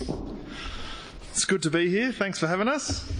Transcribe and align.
It's 0.00 1.44
good 1.44 1.62
to 1.62 1.70
be 1.70 1.90
here. 1.90 2.10
Thanks 2.10 2.38
for 2.38 2.46
having 2.46 2.68
us. 2.68 3.10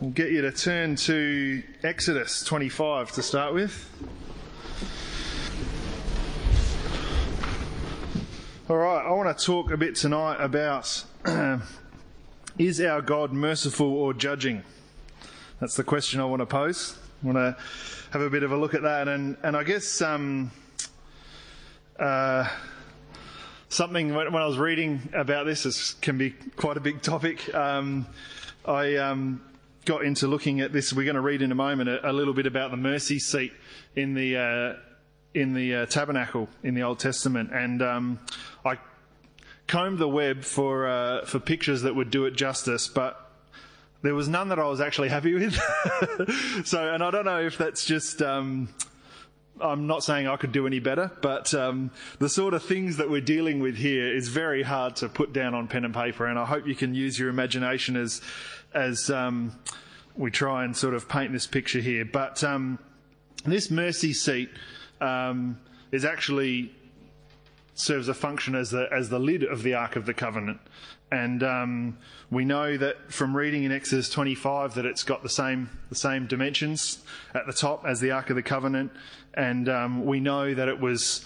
We'll 0.00 0.10
get 0.10 0.30
you 0.30 0.40
to 0.42 0.52
turn 0.52 0.96
to 0.96 1.62
Exodus 1.82 2.42
25 2.44 3.12
to 3.12 3.22
start 3.22 3.52
with. 3.52 3.90
All 8.70 8.76
right, 8.76 9.04
I 9.04 9.10
want 9.10 9.36
to 9.36 9.44
talk 9.44 9.70
a 9.70 9.76
bit 9.76 9.96
tonight 9.96 10.36
about 10.40 11.04
is 12.58 12.80
our 12.80 13.02
God 13.02 13.32
merciful 13.32 13.92
or 13.92 14.14
judging? 14.14 14.62
That's 15.60 15.76
the 15.76 15.84
question 15.84 16.20
I 16.20 16.24
want 16.24 16.40
to 16.40 16.46
pose. 16.46 16.96
I 17.22 17.26
want 17.26 17.36
to 17.36 17.56
have 18.12 18.22
a 18.22 18.30
bit 18.30 18.44
of 18.44 18.52
a 18.52 18.56
look 18.56 18.74
at 18.74 18.82
that, 18.82 19.08
and 19.08 19.36
and 19.42 19.56
I 19.56 19.64
guess 19.64 20.00
um, 20.00 20.52
uh, 21.98 22.48
something 23.68 24.14
when, 24.14 24.34
I 24.34 24.46
was 24.46 24.58
reading 24.58 25.08
about 25.12 25.46
this, 25.46 25.62
this 25.62 25.94
can 25.94 26.18
be 26.18 26.30
quite 26.56 26.76
a 26.76 26.80
big 26.80 27.02
topic. 27.02 27.54
Um, 27.54 28.06
I 28.64 28.96
um, 28.96 29.42
got 29.84 30.04
into 30.04 30.26
looking 30.26 30.60
at 30.60 30.72
this. 30.72 30.92
We're 30.92 31.04
going 31.04 31.14
to 31.14 31.20
read 31.20 31.42
in 31.42 31.52
a 31.52 31.56
moment 31.56 31.88
a, 31.88 32.10
a 32.10 32.12
little 32.12 32.34
bit 32.34 32.46
about 32.46 32.70
the 32.70 32.76
mercy 32.76 33.18
seat 33.18 33.52
in 33.94 34.14
the 34.14 34.36
uh, 34.36 34.80
in 35.34 35.54
the 35.54 35.74
uh, 35.74 35.86
tabernacle 35.86 36.48
in 36.62 36.74
the 36.74 36.82
Old 36.82 36.98
Testament, 36.98 37.50
and 37.52 37.82
um, 37.82 38.18
I 38.64 38.78
combed 39.66 39.98
the 39.98 40.08
web 40.08 40.42
for 40.42 40.86
uh, 40.86 41.24
for 41.24 41.38
pictures 41.38 41.82
that 41.82 41.94
would 41.94 42.10
do 42.10 42.24
it 42.26 42.32
justice, 42.32 42.88
but 42.88 43.30
there 44.02 44.14
was 44.14 44.28
none 44.28 44.48
that 44.48 44.58
I 44.58 44.66
was 44.66 44.80
actually 44.80 45.08
happy 45.08 45.34
with. 45.34 45.54
so, 46.64 46.92
and 46.92 47.02
I 47.02 47.10
don't 47.10 47.24
know 47.24 47.40
if 47.40 47.58
that's 47.58 47.84
just. 47.84 48.22
I'm 49.60 49.86
not 49.86 50.02
saying 50.02 50.28
I 50.28 50.36
could 50.36 50.52
do 50.52 50.66
any 50.66 50.78
better, 50.78 51.10
but 51.20 51.52
um, 51.54 51.90
the 52.18 52.28
sort 52.28 52.54
of 52.54 52.62
things 52.62 52.96
that 52.96 53.10
we're 53.10 53.20
dealing 53.20 53.60
with 53.60 53.76
here 53.76 54.14
is 54.14 54.28
very 54.28 54.62
hard 54.62 54.96
to 54.96 55.08
put 55.08 55.32
down 55.32 55.54
on 55.54 55.68
pen 55.68 55.84
and 55.84 55.94
paper, 55.94 56.26
and 56.26 56.38
I 56.38 56.44
hope 56.44 56.66
you 56.66 56.74
can 56.74 56.94
use 56.94 57.18
your 57.18 57.28
imagination 57.28 57.96
as 57.96 58.20
as 58.74 59.10
um, 59.10 59.58
we 60.14 60.30
try 60.30 60.64
and 60.64 60.76
sort 60.76 60.94
of 60.94 61.08
paint 61.08 61.32
this 61.32 61.46
picture 61.46 61.80
here. 61.80 62.04
But 62.04 62.42
um, 62.44 62.78
this 63.44 63.70
mercy 63.70 64.12
seat 64.12 64.50
um, 65.00 65.58
is 65.92 66.04
actually 66.04 66.74
serves 67.74 68.08
a 68.08 68.14
function 68.14 68.54
as 68.54 68.70
the 68.70 68.88
as 68.92 69.08
the 69.08 69.18
lid 69.18 69.44
of 69.44 69.62
the 69.62 69.74
Ark 69.74 69.96
of 69.96 70.06
the 70.06 70.14
Covenant, 70.14 70.60
and 71.10 71.42
um, 71.42 71.98
we 72.30 72.44
know 72.44 72.76
that 72.76 73.12
from 73.12 73.36
reading 73.36 73.64
in 73.64 73.72
Exodus 73.72 74.10
25 74.10 74.74
that 74.74 74.84
it's 74.84 75.04
got 75.04 75.22
the 75.22 75.28
same 75.28 75.70
the 75.88 75.94
same 75.94 76.26
dimensions 76.26 77.02
at 77.34 77.46
the 77.46 77.52
top 77.52 77.84
as 77.86 78.00
the 78.00 78.10
Ark 78.10 78.30
of 78.30 78.36
the 78.36 78.42
Covenant, 78.42 78.92
and 79.38 79.68
um, 79.68 80.04
we 80.04 80.20
know 80.20 80.52
that 80.52 80.68
it 80.68 80.78
was 80.78 81.24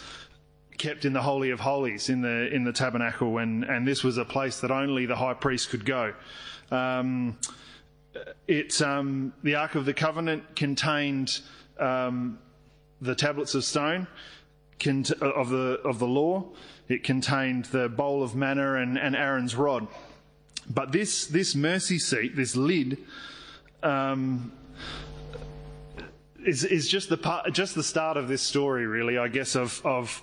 kept 0.78 1.04
in 1.04 1.12
the 1.12 1.22
Holy 1.22 1.50
of 1.50 1.60
Holies 1.60 2.08
in 2.10 2.20
the 2.20 2.54
in 2.54 2.62
the 2.62 2.72
tabernacle, 2.72 3.38
and 3.38 3.64
and 3.64 3.88
this 3.88 4.04
was 4.04 4.18
a 4.18 4.24
place 4.24 4.60
that 4.60 4.70
only 4.70 5.06
the 5.06 5.16
high 5.16 5.34
priest 5.34 5.70
could 5.70 5.84
go. 5.84 6.12
Um, 6.70 7.38
it 8.46 8.80
um, 8.82 9.32
the 9.42 9.56
Ark 9.56 9.74
of 9.74 9.86
the 9.86 9.94
Covenant 9.94 10.54
contained 10.54 11.40
um, 11.80 12.38
the 13.00 13.14
tablets 13.14 13.54
of 13.54 13.64
stone 13.64 14.06
of 15.20 15.48
the 15.48 15.80
of 15.84 15.98
the 15.98 16.06
law. 16.06 16.44
It 16.88 17.04
contained 17.04 17.66
the 17.66 17.88
bowl 17.88 18.22
of 18.22 18.34
manna 18.34 18.74
and, 18.74 18.98
and 18.98 19.16
Aaron's 19.16 19.54
rod. 19.54 19.86
But 20.68 20.92
this 20.92 21.26
this 21.26 21.54
mercy 21.54 21.98
seat, 21.98 22.36
this 22.36 22.56
lid, 22.56 22.98
um, 23.82 24.52
is 26.44 26.64
is 26.64 26.88
just 26.88 27.08
the 27.08 27.16
part, 27.16 27.52
just 27.52 27.74
the 27.74 27.82
start 27.82 28.16
of 28.16 28.28
this 28.28 28.42
story, 28.42 28.86
really. 28.86 29.18
I 29.18 29.28
guess 29.28 29.54
of 29.54 29.84
of 29.84 30.22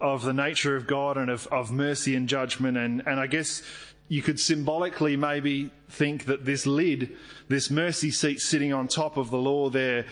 of 0.00 0.24
the 0.24 0.32
nature 0.32 0.76
of 0.76 0.86
God 0.86 1.16
and 1.16 1.30
of, 1.30 1.46
of 1.48 1.70
mercy 1.70 2.14
and 2.16 2.28
judgment, 2.28 2.76
and 2.76 3.02
and 3.06 3.20
I 3.20 3.26
guess 3.26 3.62
you 4.08 4.22
could 4.22 4.40
symbolically 4.40 5.16
maybe 5.16 5.70
think 5.88 6.24
that 6.24 6.44
this 6.44 6.66
lid, 6.66 7.16
this 7.48 7.70
mercy 7.70 8.10
seat 8.10 8.40
sitting 8.40 8.72
on 8.72 8.88
top 8.88 9.16
of 9.16 9.30
the 9.30 9.38
law 9.38 9.70
there, 9.70 10.04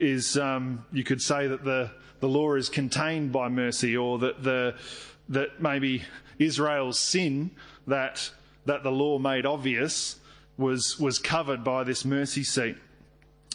is 0.00 0.38
um, 0.38 0.84
you 0.92 1.04
could 1.04 1.20
say 1.20 1.46
that 1.46 1.64
the 1.64 1.90
the 2.20 2.28
law 2.28 2.54
is 2.54 2.68
contained 2.68 3.32
by 3.32 3.48
mercy, 3.48 3.96
or 3.96 4.18
that 4.18 4.42
the 4.42 4.74
that 5.28 5.60
maybe 5.60 6.02
Israel's 6.38 6.98
sin 6.98 7.50
that 7.86 8.30
that 8.64 8.82
the 8.82 8.90
law 8.90 9.18
made 9.18 9.46
obvious 9.46 10.16
was 10.56 10.98
was 10.98 11.18
covered 11.18 11.64
by 11.64 11.84
this 11.84 12.04
mercy 12.04 12.44
seat. 12.44 12.76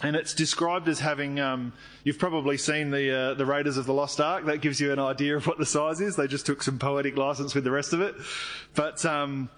And 0.04 0.16
it's 0.16 0.36
described 0.36 0.88
as 0.88 1.00
having. 1.00 1.40
Um, 1.40 1.74
you've 2.04 2.20
probably 2.20 2.58
seen 2.58 2.92
the 2.92 3.12
uh, 3.12 3.34
the 3.34 3.48
Raiders 3.48 3.78
of 3.78 3.88
the 3.88 3.94
Lost 3.94 4.22
Ark. 4.22 4.46
That 4.46 4.62
gives 4.62 4.80
you 4.80 4.92
an 4.92 5.00
idea 5.00 5.36
of 5.36 5.48
what 5.48 5.58
the 5.58 5.66
size 5.66 6.02
is. 6.02 6.16
They 6.16 6.28
just 6.28 6.46
took 6.46 6.62
some 6.62 6.78
poetic 6.78 7.18
license 7.18 7.56
with 7.56 7.64
the 7.64 7.72
rest 7.72 7.94
of 7.94 8.02
it, 8.02 8.14
but 8.76 9.04
um, 9.06 9.50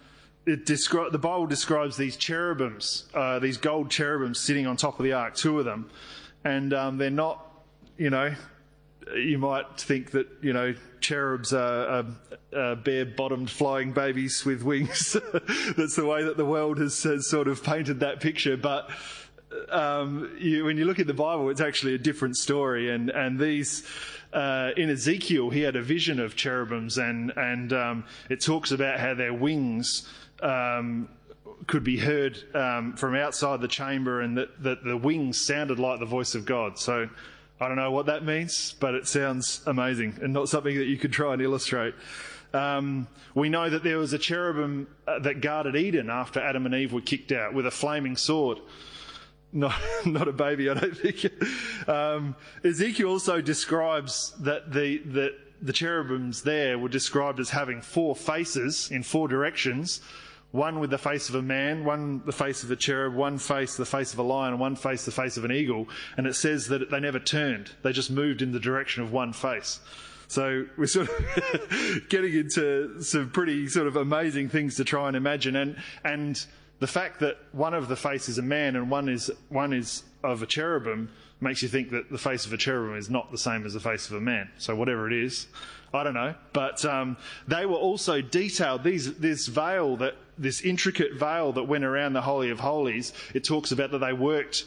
it 0.46 0.66
descri- 0.66 1.12
the 1.12 1.20
Bible 1.20 1.46
describes 1.46 1.98
these 1.98 2.18
cherubims, 2.18 3.06
uh, 3.14 3.40
these 3.40 3.58
gold 3.58 3.92
cherubims 3.92 4.40
sitting 4.40 4.66
on 4.66 4.78
top 4.78 5.00
of 5.00 5.04
the 5.04 5.14
ark, 5.14 5.36
two 5.36 5.60
of 5.60 5.66
them, 5.66 5.90
and 6.44 6.74
um, 6.74 6.98
they're 6.98 7.10
not, 7.10 7.46
you 7.98 8.10
know, 8.10 8.34
you 9.16 9.38
might 9.38 9.78
think 9.78 10.12
that 10.12 10.28
you 10.42 10.54
know 10.54 10.74
cherubs 11.00 11.54
are, 11.54 11.88
are, 11.88 12.06
are 12.56 12.76
bare-bottomed 12.76 13.50
flying 13.50 13.92
babies 13.92 14.46
with 14.46 14.64
wings. 14.64 15.16
That's 15.78 15.96
the 15.96 16.06
way 16.06 16.24
that 16.24 16.38
the 16.38 16.46
world 16.46 16.78
has, 16.80 17.04
has 17.04 17.30
sort 17.30 17.48
of 17.48 17.64
painted 17.64 18.00
that 18.02 18.20
picture, 18.20 18.58
but. 18.58 18.90
Um, 19.70 20.36
you, 20.38 20.66
when 20.66 20.78
you 20.78 20.86
look 20.86 21.00
at 21.00 21.08
the 21.08 21.14
Bible, 21.14 21.50
it's 21.50 21.62
actually 21.62 21.96
a 21.96 21.98
different 21.98 22.38
story. 22.38 22.92
And 22.92 23.10
and 23.10 23.40
these 23.40 23.84
uh, 24.34 24.72
in 24.78 24.90
Ezekiel, 24.90 25.50
he 25.50 25.62
had 25.62 25.76
a 25.76 25.82
vision 25.82 26.20
of 26.20 26.36
cherubims, 26.36 26.98
and 26.98 27.32
and 27.36 27.74
um, 27.74 28.04
it 28.30 28.42
talks 28.42 28.72
about 28.72 29.00
how 29.00 29.14
their 29.14 29.34
wings 29.34 30.08
um, 30.42 31.10
could 31.68 31.84
be 31.84 31.98
heard 31.98 32.38
um, 32.56 32.96
from 32.96 33.16
outside 33.16 33.62
the 33.62 33.68
chamber, 33.68 34.22
and 34.22 34.38
that, 34.38 34.64
that 34.64 34.84
the 34.84 34.98
wings 34.98 35.40
sounded 35.40 35.80
like 35.80 36.00
the 36.00 36.06
voice 36.06 36.36
of 36.36 36.46
God. 36.46 36.78
So 36.78 37.10
I 37.60 37.68
don't 37.68 37.78
know 37.78 37.92
what 37.92 38.06
that 38.06 38.24
means, 38.24 38.74
but 38.80 38.96
it 38.96 39.08
sounds 39.08 39.62
amazing 39.66 40.20
and 40.22 40.32
not 40.32 40.48
something 40.48 40.78
that 40.78 40.86
you 40.86 40.98
could 40.98 41.12
try 41.12 41.34
and 41.34 41.42
illustrate. 41.42 41.94
Um, 42.54 43.08
we 43.36 43.50
know 43.50 43.70
that 43.70 43.84
there 43.84 43.98
was 43.98 44.14
a 44.14 44.18
cherubim 44.18 44.88
uh, 45.08 45.20
that 45.20 45.42
guarded 45.42 45.76
Eden 45.76 46.10
after 46.10 46.40
Adam 46.40 46.66
and 46.66 46.74
Eve 46.74 46.94
were 46.94 47.02
kicked 47.02 47.32
out 47.32 47.54
with 47.54 47.66
a 47.68 47.72
flaming 47.72 48.16
sword. 48.16 48.60
Not, 49.52 49.76
not 50.06 50.28
a 50.28 50.34
baby, 50.34 50.70
I 50.70 50.74
don't 50.76 50.98
think. 50.98 51.32
Um, 51.88 52.36
Ezekiel 52.64 53.10
also 53.10 53.42
describes 53.42 54.34
that 54.40 54.72
the, 54.72 54.98
that 55.00 55.34
the 55.62 55.74
cherubims 55.74 56.44
there 56.44 56.78
were 56.78 56.90
described 56.90 57.40
as 57.40 57.50
having 57.50 57.82
four 57.82 58.16
faces 58.16 58.92
in 58.92 59.04
four 59.04 59.28
directions 59.28 60.02
one 60.52 60.80
with 60.80 60.90
the 60.90 60.98
face 60.98 61.30
of 61.30 61.36
a 61.36 61.42
man, 61.42 61.86
one 61.86 62.24
the 62.26 62.32
face 62.32 62.64
of 62.64 62.72
a 62.72 62.76
cherub, 62.76 63.14
one 63.14 63.38
face 63.38 63.78
the 63.78 63.86
face 63.86 64.14
of 64.14 64.20
a 64.20 64.24
lion, 64.24 64.58
one 64.58 64.76
face 64.76 65.06
the 65.06 65.12
face 65.12 65.38
of 65.38 65.46
an 65.46 65.52
eagle. 65.52 65.88
And 66.18 66.26
it 66.26 66.34
says 66.34 66.68
that 66.70 66.90
they 66.90 67.00
never 67.00 67.20
turned, 67.20 67.72
they 67.84 67.92
just 67.92 68.10
moved 68.10 68.42
in 68.42 68.52
the 68.52 68.60
direction 68.60 69.04
of 69.04 69.12
one 69.12 69.34
face. 69.34 69.80
So 70.28 70.66
we're 70.78 70.88
sort 70.88 71.10
of 71.10 72.06
getting 72.10 72.34
into 72.34 73.02
some 73.02 73.32
pretty 73.32 73.68
sort 73.68 73.88
of 73.88 73.96
amazing 73.96 74.50
things 74.50 74.76
to 74.76 74.84
try 74.84 75.08
and 75.08 75.18
imagine. 75.18 75.56
And, 75.56 75.76
and 76.04 76.46
the 76.80 76.88
fact 76.88 77.20
that 77.20 77.38
one 77.52 77.74
of 77.74 77.88
the 77.88 77.96
faces 77.96 78.30
is 78.30 78.38
a 78.38 78.42
man 78.42 78.76
and 78.76 78.90
one 78.90 79.10
is, 79.10 79.30
one 79.50 79.74
is 79.74 80.04
of 80.24 80.42
a 80.42 80.46
cherubim 80.46 81.10
makes 81.42 81.62
you 81.62 81.70
think 81.70 81.92
that 81.92 82.10
the 82.10 82.18
face 82.18 82.46
of 82.46 82.54
a 82.54 82.58
cherubim 82.58 82.98
is 82.98 83.10
not 83.10 83.32
the 83.32 83.38
same 83.38 83.66
as 83.66 83.74
the 83.74 83.80
face 83.80 84.10
of 84.10 84.16
a 84.16 84.22
man. 84.22 84.50
So 84.58 84.76
whatever 84.76 85.08
it 85.08 85.14
is, 85.14 85.48
I 85.94 86.04
don't 86.04 86.14
know. 86.14 86.36
But 86.54 86.84
um, 86.86 87.18
they 87.48 87.66
were 87.66 87.76
also 87.76 88.22
detailed. 88.22 88.84
These, 88.84 89.16
this 89.16 89.48
veil 89.48 89.98
that 89.98 90.16
this 90.38 90.62
intricate 90.62 91.14
veil 91.16 91.52
that 91.54 91.64
went 91.64 91.84
around 91.84 92.14
the 92.14 92.22
Holy 92.22 92.50
of 92.50 92.60
Holies, 92.60 93.14
it 93.34 93.44
talks 93.44 93.72
about 93.72 93.92
that 93.92 94.00
they 94.00 94.14
worked 94.14 94.66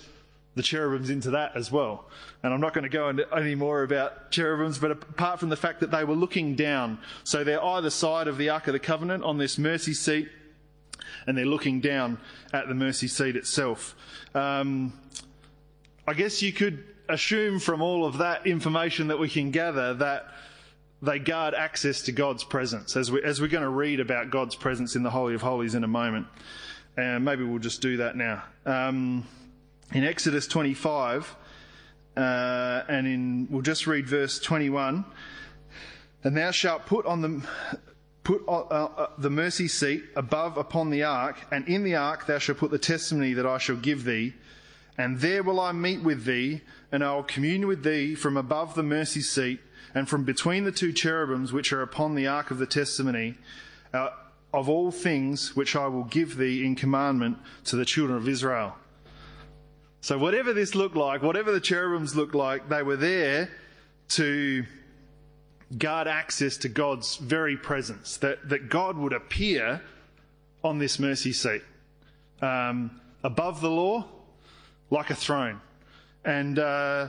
the 0.55 0.63
cherubims 0.63 1.09
into 1.09 1.31
that 1.31 1.57
as 1.57 1.73
well. 1.73 2.05
And 2.43 2.53
I'm 2.53 2.61
not 2.61 2.75
going 2.75 2.83
to 2.83 2.91
go 2.91 3.09
into 3.09 3.27
any 3.35 3.55
more 3.55 3.83
about 3.83 4.31
cherubims, 4.31 4.79
but 4.79 4.91
apart 4.91 5.41
from 5.41 5.49
the 5.49 5.57
fact 5.57 5.81
that 5.81 5.91
they 5.91 6.05
were 6.05 6.15
looking 6.15 6.55
down, 6.57 6.99
so 7.25 7.43
they're 7.43 7.63
either 7.63 7.89
side 7.89 8.29
of 8.29 8.37
the 8.37 8.51
Ark 8.51 8.67
of 8.67 8.75
the 8.75 8.79
Covenant 8.79 9.25
on 9.25 9.39
this 9.39 9.57
mercy 9.57 9.95
seat, 9.95 10.29
and 11.27 11.37
they're 11.37 11.45
looking 11.45 11.81
down 11.81 12.19
at 12.53 12.69
the 12.69 12.75
mercy 12.75 13.09
seat 13.09 13.37
itself. 13.37 13.95
Um, 14.35 14.93
I 16.07 16.15
guess 16.15 16.43
you 16.43 16.53
could 16.53 16.85
assume 17.09 17.59
from 17.59 17.83
all 17.83 18.05
of 18.05 18.19
that 18.19 18.47
information 18.47 19.09
that 19.09 19.19
we 19.19 19.29
can 19.29 19.51
gather 19.51 19.95
that 19.95 20.29
they 21.03 21.19
guard 21.19 21.55
access 21.55 22.03
to 22.03 22.13
God's 22.13 22.45
presence, 22.45 22.97
as, 22.97 23.11
we, 23.11 23.23
as 23.23 23.41
we're 23.41 23.49
going 23.49 23.65
to 23.65 23.69
read 23.69 23.99
about 23.99 24.31
God's 24.31 24.55
presence 24.55 24.95
in 24.95 25.03
the 25.03 25.11
Holy 25.11 25.35
of 25.35 25.43
Holies 25.43 25.75
in 25.75 25.83
a 25.83 25.89
moment. 25.89 26.27
And 26.97 27.25
maybe 27.25 27.43
we'll 27.43 27.59
just 27.59 27.83
do 27.83 27.97
that 27.99 28.17
now. 28.17 28.45
Um, 28.65 29.27
in 29.93 30.05
Exodus 30.05 30.47
25, 30.47 31.35
uh, 32.17 32.83
and 32.89 33.07
in 33.07 33.49
we'll 33.51 33.63
just 33.63 33.87
read 33.87 34.07
verse 34.07 34.39
21. 34.39 35.05
And 36.25 36.37
thou 36.37 36.53
shalt 36.53 36.87
put 36.87 37.05
on 37.05 37.21
the 37.21 37.43
put 38.25 38.43
uh, 38.47 38.61
uh, 38.61 39.11
the 39.19 39.31
mercy 39.31 39.69
seat 39.69 40.05
above 40.15 40.57
upon 40.57 40.91
the 40.91 41.03
ark, 41.03 41.37
and 41.51 41.67
in 41.67 41.83
the 41.83 41.97
ark 41.97 42.27
thou 42.27 42.39
shalt 42.39 42.59
put 42.59 42.71
the 42.71 42.79
testimony 42.79 43.33
that 43.33 43.47
I 43.47 43.59
shall 43.59 43.77
give 43.77 44.05
thee, 44.05 44.35
and 44.97 45.21
there 45.21 45.43
will 45.43 45.59
I 45.59 45.73
meet 45.73 46.03
with 46.03 46.25
thee, 46.25 46.61
and 46.91 47.03
I 47.03 47.15
will 47.15 47.23
commune 47.23 47.67
with 47.67 47.83
thee 47.83 48.15
from 48.15 48.37
above 48.37 48.75
the 48.75 48.83
mercy 48.83 49.23
seat 49.23 49.61
and 49.95 50.09
from 50.09 50.25
between 50.25 50.65
the 50.65 50.73
two 50.73 50.93
cherubims 50.93 51.53
which 51.53 51.73
are 51.73 51.83
upon 51.83 52.15
the 52.15 52.27
ark 52.27 52.51
of 52.51 52.59
the 52.59 52.67
testimony, 52.67 53.35
uh, 53.93 54.11
of 54.53 54.69
all 54.69 54.91
things 54.91 55.57
which 55.57 55.75
I 55.75 55.87
will 55.87 56.05
give 56.05 56.37
thee 56.37 56.65
in 56.65 56.75
commandment 56.77 57.39
to 57.65 57.77
the 57.77 57.85
children 57.85 58.17
of 58.17 58.29
Israel. 58.29 58.77
So, 60.01 60.19
whatever 60.19 60.53
this 60.53 60.75
looked 60.75 60.97
like, 60.97 61.23
whatever 61.23 61.53
the 61.53 61.61
cherubims 61.61 62.17
looked 62.17 62.35
like, 62.35 62.69
they 62.69 62.83
were 62.83 62.97
there 62.97 63.51
to 64.11 64.65
guard 65.79 66.07
access 66.07 66.57
to 66.59 66.69
God's 66.69 67.17
very 67.17 67.57
presence, 67.57 68.17
that, 68.19 68.49
that 68.49 68.69
God 68.69 68.97
would 68.97 69.13
appear 69.13 69.83
on 70.63 70.79
this 70.79 70.99
mercy 70.99 71.33
seat 71.33 71.63
um, 72.41 73.01
above 73.25 73.61
the 73.61 73.71
law, 73.71 74.05
like 74.91 75.11
a 75.11 75.15
throne. 75.15 75.61
And 76.25 76.59
uh, 76.59 77.09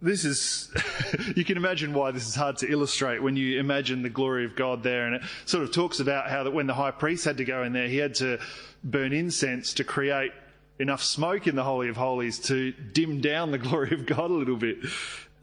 this 0.00 0.24
is, 0.24 0.70
you 1.36 1.44
can 1.44 1.56
imagine 1.56 1.92
why 1.92 2.10
this 2.10 2.26
is 2.26 2.34
hard 2.34 2.56
to 2.58 2.70
illustrate 2.70 3.22
when 3.22 3.36
you 3.36 3.58
imagine 3.58 4.02
the 4.02 4.10
glory 4.10 4.44
of 4.44 4.56
God 4.56 4.82
there. 4.82 5.06
And 5.06 5.16
it 5.16 5.22
sort 5.44 5.64
of 5.64 5.72
talks 5.72 6.00
about 6.00 6.30
how 6.30 6.44
that 6.44 6.52
when 6.52 6.66
the 6.66 6.74
high 6.74 6.90
priest 6.90 7.24
had 7.24 7.36
to 7.38 7.44
go 7.44 7.62
in 7.62 7.72
there, 7.72 7.88
he 7.88 7.98
had 7.98 8.14
to 8.16 8.38
burn 8.82 9.12
incense 9.12 9.74
to 9.74 9.84
create 9.84 10.32
enough 10.78 11.02
smoke 11.02 11.46
in 11.46 11.54
the 11.54 11.62
Holy 11.62 11.88
of 11.88 11.96
Holies 11.96 12.38
to 12.40 12.72
dim 12.72 13.20
down 13.20 13.50
the 13.50 13.58
glory 13.66 13.92
of 13.94 14.06
God 14.06 14.30
a 14.30 14.34
little 14.34 14.56
bit. 14.56 14.78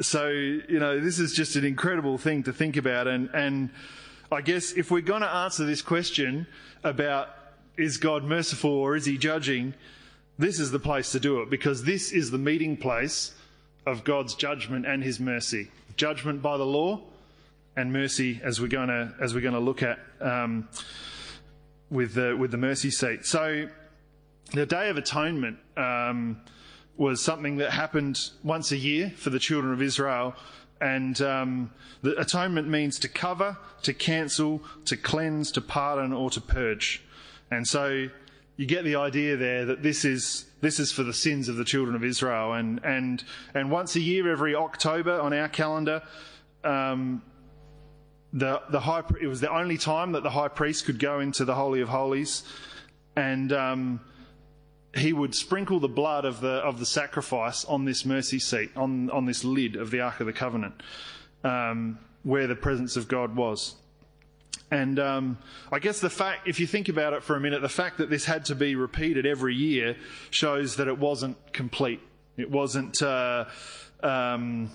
So, 0.01 0.29
you 0.29 0.79
know, 0.79 0.99
this 0.99 1.19
is 1.19 1.33
just 1.33 1.55
an 1.55 1.65
incredible 1.65 2.17
thing 2.17 2.43
to 2.43 2.53
think 2.53 2.77
about. 2.77 3.07
And, 3.07 3.29
and 3.33 3.69
I 4.31 4.41
guess 4.41 4.71
if 4.71 4.91
we're 4.91 5.01
going 5.01 5.21
to 5.21 5.29
answer 5.29 5.65
this 5.65 5.81
question 5.81 6.47
about 6.83 7.29
is 7.77 7.97
God 7.97 8.23
merciful 8.23 8.71
or 8.71 8.95
is 8.95 9.05
he 9.05 9.17
judging, 9.17 9.73
this 10.37 10.59
is 10.59 10.71
the 10.71 10.79
place 10.79 11.11
to 11.11 11.19
do 11.19 11.41
it 11.41 11.49
because 11.49 11.83
this 11.83 12.11
is 12.11 12.31
the 12.31 12.37
meeting 12.37 12.77
place 12.77 13.33
of 13.85 14.03
God's 14.03 14.35
judgment 14.35 14.85
and 14.85 15.03
his 15.03 15.19
mercy. 15.19 15.69
Judgment 15.97 16.41
by 16.41 16.57
the 16.57 16.65
law 16.65 17.01
and 17.75 17.91
mercy 17.91 18.39
as 18.43 18.61
we're 18.61 18.67
going 18.67 18.87
to, 18.87 19.13
as 19.19 19.33
we're 19.33 19.41
going 19.41 19.53
to 19.53 19.59
look 19.59 19.83
at 19.83 19.99
um, 20.21 20.69
with, 21.89 22.13
the, 22.13 22.37
with 22.37 22.51
the 22.51 22.57
mercy 22.57 22.89
seat. 22.89 23.25
So, 23.25 23.67
the 24.53 24.65
Day 24.65 24.89
of 24.89 24.97
Atonement 24.97 25.57
um, 25.77 26.41
was 26.99 27.23
something 27.23 27.55
that 27.57 27.71
happened 27.71 28.29
once 28.43 28.73
a 28.73 28.77
year 28.77 29.09
for 29.15 29.29
the 29.29 29.39
children 29.39 29.71
of 29.71 29.81
Israel. 29.81 30.35
And 30.81 31.19
um, 31.21 31.71
the 32.01 32.19
atonement 32.19 32.67
means 32.67 32.99
to 32.99 33.07
cover, 33.07 33.57
to 33.83 33.93
cancel, 33.93 34.61
to 34.85 34.97
cleanse, 34.97 35.51
to 35.53 35.61
pardon, 35.61 36.11
or 36.11 36.29
to 36.29 36.41
purge. 36.41 37.01
And 37.51 37.65
so 37.65 38.09
you 38.57 38.65
get 38.65 38.83
the 38.83 38.97
idea 38.97 39.37
there 39.37 39.65
that 39.65 39.81
this 39.81 40.03
is 40.03 40.45
this 40.59 40.77
is 40.77 40.91
for 40.91 41.03
the 41.03 41.13
sins 41.13 41.47
of 41.47 41.55
the 41.55 41.63
children 41.63 41.95
of 41.95 42.03
Israel. 42.03 42.53
And 42.53 42.81
and 42.83 43.23
and 43.53 43.71
once 43.71 43.95
a 43.95 44.01
year, 44.01 44.29
every 44.29 44.53
October 44.53 45.21
on 45.21 45.33
our 45.33 45.47
calendar, 45.47 46.01
um, 46.65 47.21
the 48.33 48.61
the 48.71 48.81
high 48.81 49.03
it 49.21 49.27
was 49.27 49.39
the 49.39 49.51
only 49.51 49.77
time 49.77 50.11
that 50.11 50.23
the 50.23 50.29
high 50.29 50.49
priest 50.49 50.85
could 50.85 50.99
go 50.99 51.21
into 51.21 51.45
the 51.45 51.55
holy 51.55 51.79
of 51.79 51.87
holies, 51.87 52.43
and 53.15 53.53
um, 53.53 54.01
he 54.95 55.13
would 55.13 55.35
sprinkle 55.35 55.79
the 55.79 55.87
blood 55.87 56.25
of 56.25 56.41
the 56.41 56.53
of 56.53 56.79
the 56.79 56.85
sacrifice 56.85 57.63
on 57.65 57.85
this 57.85 58.05
mercy 58.05 58.39
seat, 58.39 58.71
on 58.75 59.09
on 59.11 59.25
this 59.25 59.43
lid 59.43 59.75
of 59.75 59.91
the 59.91 60.01
Ark 60.01 60.19
of 60.19 60.25
the 60.25 60.33
Covenant, 60.33 60.81
um, 61.43 61.99
where 62.23 62.47
the 62.47 62.55
presence 62.55 62.95
of 62.97 63.07
God 63.07 63.35
was. 63.35 63.75
And 64.71 64.99
um, 64.99 65.37
I 65.71 65.79
guess 65.79 65.99
the 65.99 66.09
fact, 66.09 66.47
if 66.47 66.59
you 66.59 66.67
think 66.67 66.89
about 66.89 67.13
it 67.13 67.23
for 67.23 67.35
a 67.35 67.39
minute, 67.39 67.61
the 67.61 67.69
fact 67.69 67.97
that 67.97 68.09
this 68.09 68.25
had 68.25 68.45
to 68.45 68.55
be 68.55 68.75
repeated 68.75 69.25
every 69.25 69.55
year 69.55 69.95
shows 70.29 70.75
that 70.75 70.87
it 70.87 70.97
wasn't 70.97 71.53
complete. 71.53 72.01
It 72.37 72.51
wasn't. 72.51 73.01
Uh, 73.01 73.45
um, 74.03 74.69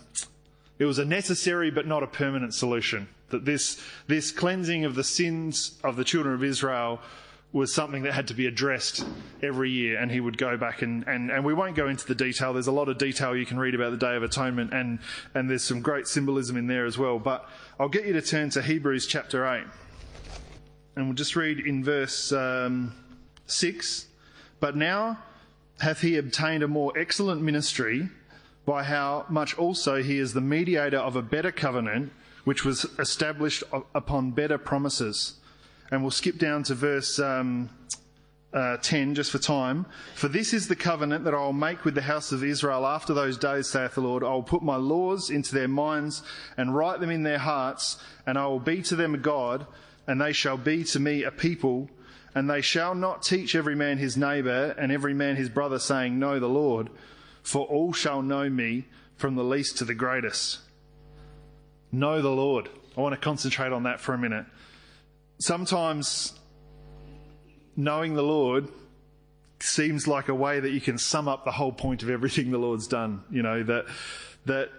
it 0.78 0.84
was 0.84 0.98
a 0.98 1.04
necessary 1.04 1.70
but 1.70 1.86
not 1.86 2.02
a 2.02 2.06
permanent 2.06 2.54
solution. 2.54 3.08
That 3.30 3.44
this 3.44 3.80
this 4.06 4.32
cleansing 4.32 4.84
of 4.84 4.94
the 4.94 5.04
sins 5.04 5.78
of 5.82 5.96
the 5.96 6.04
children 6.04 6.34
of 6.34 6.44
Israel 6.44 7.00
was 7.54 7.72
something 7.72 8.02
that 8.02 8.12
had 8.12 8.26
to 8.26 8.34
be 8.34 8.48
addressed 8.48 9.06
every 9.40 9.70
year, 9.70 9.96
and 9.96 10.10
he 10.10 10.18
would 10.18 10.36
go 10.36 10.56
back 10.56 10.82
and, 10.82 11.06
and, 11.06 11.30
and 11.30 11.44
we 11.44 11.54
won't 11.54 11.76
go 11.76 11.88
into 11.88 12.04
the 12.04 12.14
detail. 12.14 12.52
There's 12.52 12.66
a 12.66 12.72
lot 12.72 12.88
of 12.88 12.98
detail 12.98 13.36
you 13.36 13.46
can 13.46 13.60
read 13.60 13.76
about 13.76 13.92
the 13.92 13.96
Day 13.96 14.16
of 14.16 14.24
Atonement, 14.24 14.74
and, 14.74 14.98
and 15.36 15.48
there's 15.48 15.62
some 15.62 15.80
great 15.80 16.08
symbolism 16.08 16.56
in 16.56 16.66
there 16.66 16.84
as 16.84 16.98
well. 16.98 17.20
But 17.20 17.48
I'll 17.78 17.88
get 17.88 18.06
you 18.06 18.12
to 18.12 18.20
turn 18.20 18.50
to 18.50 18.60
Hebrews 18.60 19.06
chapter 19.06 19.46
8, 19.46 19.62
and 20.96 21.06
we'll 21.06 21.14
just 21.14 21.36
read 21.36 21.60
in 21.60 21.84
verse 21.84 22.32
um, 22.32 22.92
6. 23.46 24.08
But 24.58 24.76
now 24.76 25.20
hath 25.78 26.00
he 26.00 26.16
obtained 26.16 26.64
a 26.64 26.68
more 26.68 26.92
excellent 26.98 27.40
ministry, 27.40 28.08
by 28.66 28.82
how 28.82 29.26
much 29.28 29.56
also 29.58 30.02
he 30.02 30.18
is 30.18 30.32
the 30.32 30.40
mediator 30.40 30.98
of 30.98 31.14
a 31.14 31.22
better 31.22 31.52
covenant, 31.52 32.10
which 32.42 32.64
was 32.64 32.84
established 32.98 33.62
upon 33.94 34.32
better 34.32 34.58
promises 34.58 35.34
and 35.90 36.02
we'll 36.02 36.10
skip 36.10 36.38
down 36.38 36.62
to 36.64 36.74
verse 36.74 37.18
um, 37.18 37.68
uh, 38.54 38.76
10 38.78 39.16
just 39.16 39.32
for 39.32 39.38
time. 39.38 39.84
For 40.14 40.28
this 40.28 40.54
is 40.54 40.68
the 40.68 40.76
covenant 40.76 41.24
that 41.24 41.34
I 41.34 41.38
will 41.38 41.52
make 41.52 41.84
with 41.84 41.94
the 41.94 42.02
house 42.02 42.32
of 42.32 42.44
Israel 42.44 42.86
after 42.86 43.12
those 43.12 43.36
days, 43.36 43.68
saith 43.68 43.96
the 43.96 44.00
Lord. 44.00 44.22
I 44.22 44.28
will 44.28 44.42
put 44.42 44.62
my 44.62 44.76
laws 44.76 45.28
into 45.28 45.54
their 45.54 45.68
minds 45.68 46.22
and 46.56 46.74
write 46.74 47.00
them 47.00 47.10
in 47.10 47.24
their 47.24 47.38
hearts, 47.38 47.98
and 48.26 48.38
I 48.38 48.46
will 48.46 48.60
be 48.60 48.80
to 48.82 48.96
them 48.96 49.14
a 49.14 49.18
God, 49.18 49.66
and 50.06 50.20
they 50.20 50.32
shall 50.32 50.56
be 50.56 50.84
to 50.84 51.00
me 51.00 51.24
a 51.24 51.30
people. 51.30 51.90
And 52.36 52.50
they 52.50 52.60
shall 52.62 52.96
not 52.96 53.22
teach 53.22 53.54
every 53.54 53.76
man 53.76 53.98
his 53.98 54.16
neighbour 54.16 54.74
and 54.76 54.90
every 54.90 55.14
man 55.14 55.36
his 55.36 55.48
brother, 55.48 55.78
saying, 55.78 56.18
Know 56.18 56.40
the 56.40 56.48
Lord, 56.48 56.90
for 57.42 57.64
all 57.66 57.92
shall 57.92 58.22
know 58.22 58.48
me 58.50 58.86
from 59.16 59.36
the 59.36 59.44
least 59.44 59.78
to 59.78 59.84
the 59.84 59.94
greatest. 59.94 60.58
Know 61.92 62.20
the 62.20 62.30
Lord. 62.30 62.68
I 62.96 63.00
want 63.00 63.14
to 63.14 63.20
concentrate 63.20 63.72
on 63.72 63.84
that 63.84 64.00
for 64.00 64.14
a 64.14 64.18
minute 64.18 64.46
sometimes 65.44 66.32
knowing 67.76 68.14
the 68.14 68.22
Lord 68.22 68.66
seems 69.60 70.08
like 70.08 70.28
a 70.28 70.34
way 70.34 70.58
that 70.58 70.70
you 70.70 70.80
can 70.80 70.96
sum 70.96 71.28
up 71.28 71.44
the 71.44 71.50
whole 71.50 71.70
point 71.70 72.02
of 72.02 72.08
everything 72.08 72.50
the 72.50 72.56
Lord's 72.56 72.86
done. 72.86 73.22
You 73.30 73.42
know, 73.42 73.62
that, 73.62 73.84
that, 74.46 74.70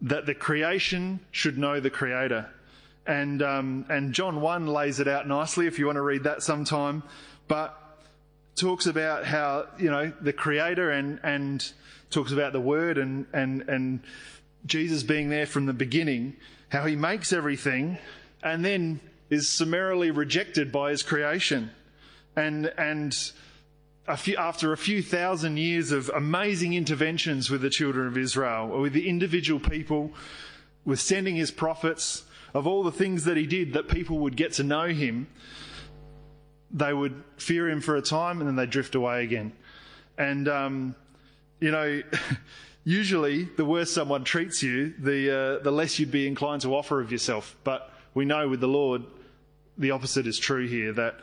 that 0.00 0.24
the 0.24 0.34
creation 0.34 1.20
should 1.30 1.58
know 1.58 1.78
the 1.78 1.90
Creator. 1.90 2.48
And, 3.06 3.42
um, 3.42 3.84
and 3.90 4.14
John 4.14 4.40
1 4.40 4.66
lays 4.66 4.98
it 4.98 5.08
out 5.08 5.28
nicely 5.28 5.66
if 5.66 5.78
you 5.78 5.84
want 5.84 5.96
to 5.96 6.02
read 6.02 6.24
that 6.24 6.42
sometime. 6.42 7.02
But 7.46 7.78
talks 8.56 8.86
about 8.86 9.26
how, 9.26 9.66
you 9.78 9.90
know, 9.90 10.10
the 10.22 10.32
Creator 10.32 10.90
and, 10.90 11.20
and 11.22 11.70
talks 12.08 12.32
about 12.32 12.54
the 12.54 12.60
Word 12.60 12.96
and, 12.96 13.26
and, 13.34 13.60
and 13.68 14.00
Jesus 14.64 15.02
being 15.02 15.28
there 15.28 15.46
from 15.46 15.66
the 15.66 15.74
beginning, 15.74 16.36
how 16.70 16.86
he 16.86 16.96
makes 16.96 17.30
everything 17.30 17.98
and 18.42 18.64
then 18.64 19.00
is 19.30 19.48
summarily 19.48 20.10
rejected 20.10 20.72
by 20.72 20.90
his 20.90 21.02
creation. 21.02 21.70
And, 22.36 22.72
and 22.78 23.16
a 24.06 24.16
few, 24.16 24.36
after 24.36 24.72
a 24.72 24.76
few 24.76 25.02
thousand 25.02 25.58
years 25.58 25.92
of 25.92 26.10
amazing 26.14 26.72
interventions 26.72 27.50
with 27.50 27.60
the 27.60 27.70
children 27.70 28.06
of 28.06 28.16
Israel, 28.16 28.80
with 28.80 28.92
the 28.92 29.08
individual 29.08 29.60
people, 29.60 30.12
with 30.84 31.00
sending 31.00 31.36
his 31.36 31.50
prophets, 31.50 32.24
of 32.54 32.66
all 32.66 32.82
the 32.82 32.92
things 32.92 33.24
that 33.24 33.36
he 33.36 33.46
did 33.46 33.74
that 33.74 33.88
people 33.88 34.20
would 34.20 34.36
get 34.36 34.52
to 34.54 34.62
know 34.62 34.88
him, 34.88 35.26
they 36.70 36.92
would 36.92 37.22
fear 37.36 37.68
him 37.68 37.80
for 37.80 37.96
a 37.96 38.02
time 38.02 38.40
and 38.40 38.48
then 38.48 38.56
they'd 38.56 38.70
drift 38.70 38.94
away 38.94 39.22
again. 39.22 39.52
And, 40.16 40.48
um, 40.48 40.94
you 41.60 41.70
know, 41.70 42.02
usually 42.84 43.44
the 43.44 43.64
worse 43.64 43.92
someone 43.92 44.24
treats 44.24 44.62
you, 44.62 44.94
the, 44.98 45.58
uh, 45.58 45.62
the 45.62 45.70
less 45.70 45.98
you'd 45.98 46.10
be 46.10 46.26
inclined 46.26 46.62
to 46.62 46.74
offer 46.74 47.00
of 47.00 47.12
yourself. 47.12 47.56
But 47.64 47.92
we 48.14 48.24
know 48.24 48.48
with 48.48 48.60
the 48.60 48.68
Lord, 48.68 49.02
the 49.78 49.92
opposite 49.92 50.26
is 50.26 50.38
true 50.38 50.66
here 50.66 50.92
that, 50.92 51.16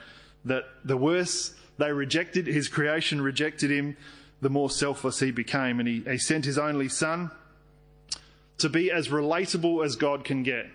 that 0.46 0.64
the 0.84 0.98
worse 0.98 1.54
they 1.78 1.92
rejected, 1.92 2.48
his 2.48 2.68
creation 2.68 3.22
rejected 3.22 3.70
him, 3.70 3.98
the 4.42 4.50
more 4.50 4.70
selfless 4.70 5.20
he 5.20 5.32
became. 5.32 5.80
And 5.80 5.88
he, 5.88 6.02
he 6.02 6.18
sent 6.18 6.46
his 6.46 6.58
only 6.58 6.90
son 6.90 7.32
to 8.60 8.70
be 8.70 8.92
as 8.92 9.10
relatable 9.10 9.84
as 9.86 9.96
God 9.96 10.24
can 10.24 10.44
get. 10.44 10.68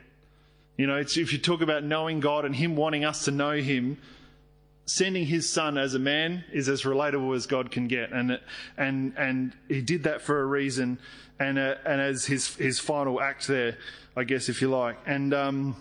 You 0.76 0.86
know, 0.86 0.98
if 0.98 1.16
you 1.16 1.38
talk 1.38 1.60
about 1.60 1.84
knowing 1.84 2.20
God 2.20 2.44
and 2.44 2.54
him 2.54 2.76
wanting 2.76 3.04
us 3.04 3.24
to 3.26 3.30
know 3.30 3.52
him, 3.52 3.98
sending 4.86 5.26
his 5.26 5.48
son 5.48 5.78
as 5.78 5.94
a 5.94 5.98
man 5.98 6.44
is 6.52 6.68
as 6.68 6.82
relatable 6.82 7.36
as 7.36 7.46
God 7.46 7.70
can 7.70 7.86
get. 7.86 8.12
And, 8.12 8.40
and, 8.76 9.14
and 9.16 9.52
he 9.68 9.82
did 9.82 10.04
that 10.04 10.20
for 10.20 10.40
a 10.40 10.44
reason 10.44 10.98
and, 11.38 11.58
uh, 11.58 11.76
and 11.86 12.00
as 12.00 12.26
his, 12.26 12.54
his 12.56 12.78
final 12.78 13.20
act 13.20 13.46
there, 13.46 13.76
I 14.16 14.24
guess, 14.24 14.48
if 14.48 14.60
you 14.60 14.68
like. 14.68 14.98
And, 15.06 15.32
um, 15.32 15.76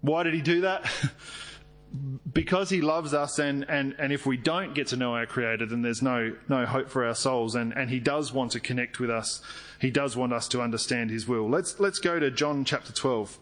why 0.00 0.22
did 0.22 0.34
he 0.34 0.40
do 0.40 0.62
that? 0.62 0.90
because 2.32 2.68
he 2.68 2.80
loves 2.80 3.14
us 3.14 3.38
and, 3.38 3.64
and, 3.68 3.94
and 3.98 4.12
if 4.12 4.26
we 4.26 4.36
don't 4.36 4.74
get 4.74 4.88
to 4.88 4.96
know 4.96 5.14
our 5.14 5.26
creator 5.26 5.64
then 5.64 5.80
there's 5.82 6.02
no, 6.02 6.36
no 6.48 6.66
hope 6.66 6.90
for 6.90 7.04
our 7.06 7.14
souls. 7.14 7.54
And, 7.54 7.72
and 7.72 7.90
he 7.90 7.98
does 7.98 8.32
want 8.32 8.52
to 8.52 8.60
connect 8.60 9.00
with 9.00 9.10
us. 9.10 9.40
He 9.80 9.90
does 9.90 10.16
want 10.16 10.32
us 10.32 10.48
to 10.48 10.60
understand 10.60 11.10
his 11.10 11.26
will. 11.26 11.48
Let's 11.48 11.80
let's 11.80 11.98
go 11.98 12.18
to 12.18 12.30
john 12.30 12.64
chapter 12.64 12.92
12 12.92 13.38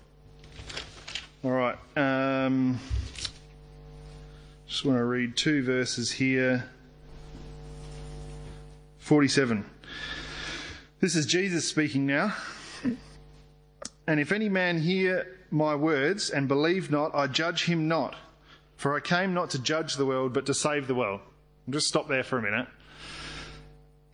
all 1.44 1.50
right 1.50 1.78
um, 1.96 2.78
just 4.66 4.84
want 4.84 4.98
to 4.98 5.04
read 5.04 5.36
two 5.36 5.62
verses 5.62 6.12
here. 6.12 6.70
47 8.98 9.64
this 10.98 11.14
is 11.14 11.26
jesus 11.26 11.68
speaking 11.68 12.06
now 12.06 12.34
and 14.06 14.20
if 14.20 14.32
any 14.32 14.48
man 14.48 14.78
hear 14.78 15.36
my 15.50 15.74
words 15.74 16.30
and 16.30 16.48
believe 16.48 16.90
not, 16.90 17.14
I 17.14 17.26
judge 17.26 17.64
him 17.64 17.88
not. 17.88 18.14
For 18.76 18.94
I 18.94 19.00
came 19.00 19.34
not 19.34 19.50
to 19.50 19.58
judge 19.58 19.96
the 19.96 20.06
world, 20.06 20.32
but 20.32 20.46
to 20.46 20.54
save 20.54 20.86
the 20.86 20.94
world. 20.94 21.20
I'll 21.66 21.72
just 21.72 21.86
stop 21.86 22.08
there 22.08 22.22
for 22.22 22.38
a 22.38 22.42
minute. 22.42 22.68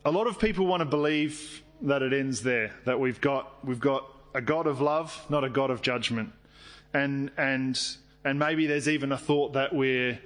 A 0.05 0.11
lot 0.11 0.27
of 0.27 0.39
people 0.39 0.67
want 0.67 0.81
to 0.81 0.87
believe 0.87 1.63
that 1.83 2.03
it 2.03 2.13
ends 2.13 2.43
there, 2.43 2.73
that 2.85 2.99
we've 3.01 3.21
got, 3.21 3.65
we've 3.65 3.81
got 3.81 4.07
a 4.35 4.41
God 4.41 4.67
of 4.67 4.81
love, 4.81 5.25
not 5.29 5.45
a 5.45 5.51
God 5.51 5.71
of 5.71 5.83
judgment. 5.83 6.33
And, 6.95 7.31
and, 7.37 7.79
and 8.25 8.39
maybe 8.39 8.67
there's 8.67 8.89
even 8.89 9.13
a 9.13 9.19
thought 9.19 9.55
that 9.55 9.75
we're, 9.75 10.19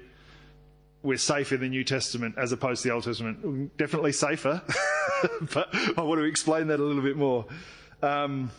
we're 1.03 1.17
safer 1.17 1.57
in 1.57 1.63
the 1.63 1.69
New 1.69 1.85
Testament 1.85 2.37
as 2.39 2.53
opposed 2.53 2.83
to 2.83 2.89
the 2.89 2.95
Old 2.95 3.05
Testament. 3.05 3.77
Definitely 3.77 4.13
safer, 4.13 4.63
but 5.55 5.69
I 5.99 6.03
want 6.03 6.21
to 6.21 6.25
explain 6.25 6.69
that 6.69 6.79
a 6.79 6.83
little 6.83 7.03
bit 7.03 7.17
more. 7.17 7.47
Um, 8.03 8.51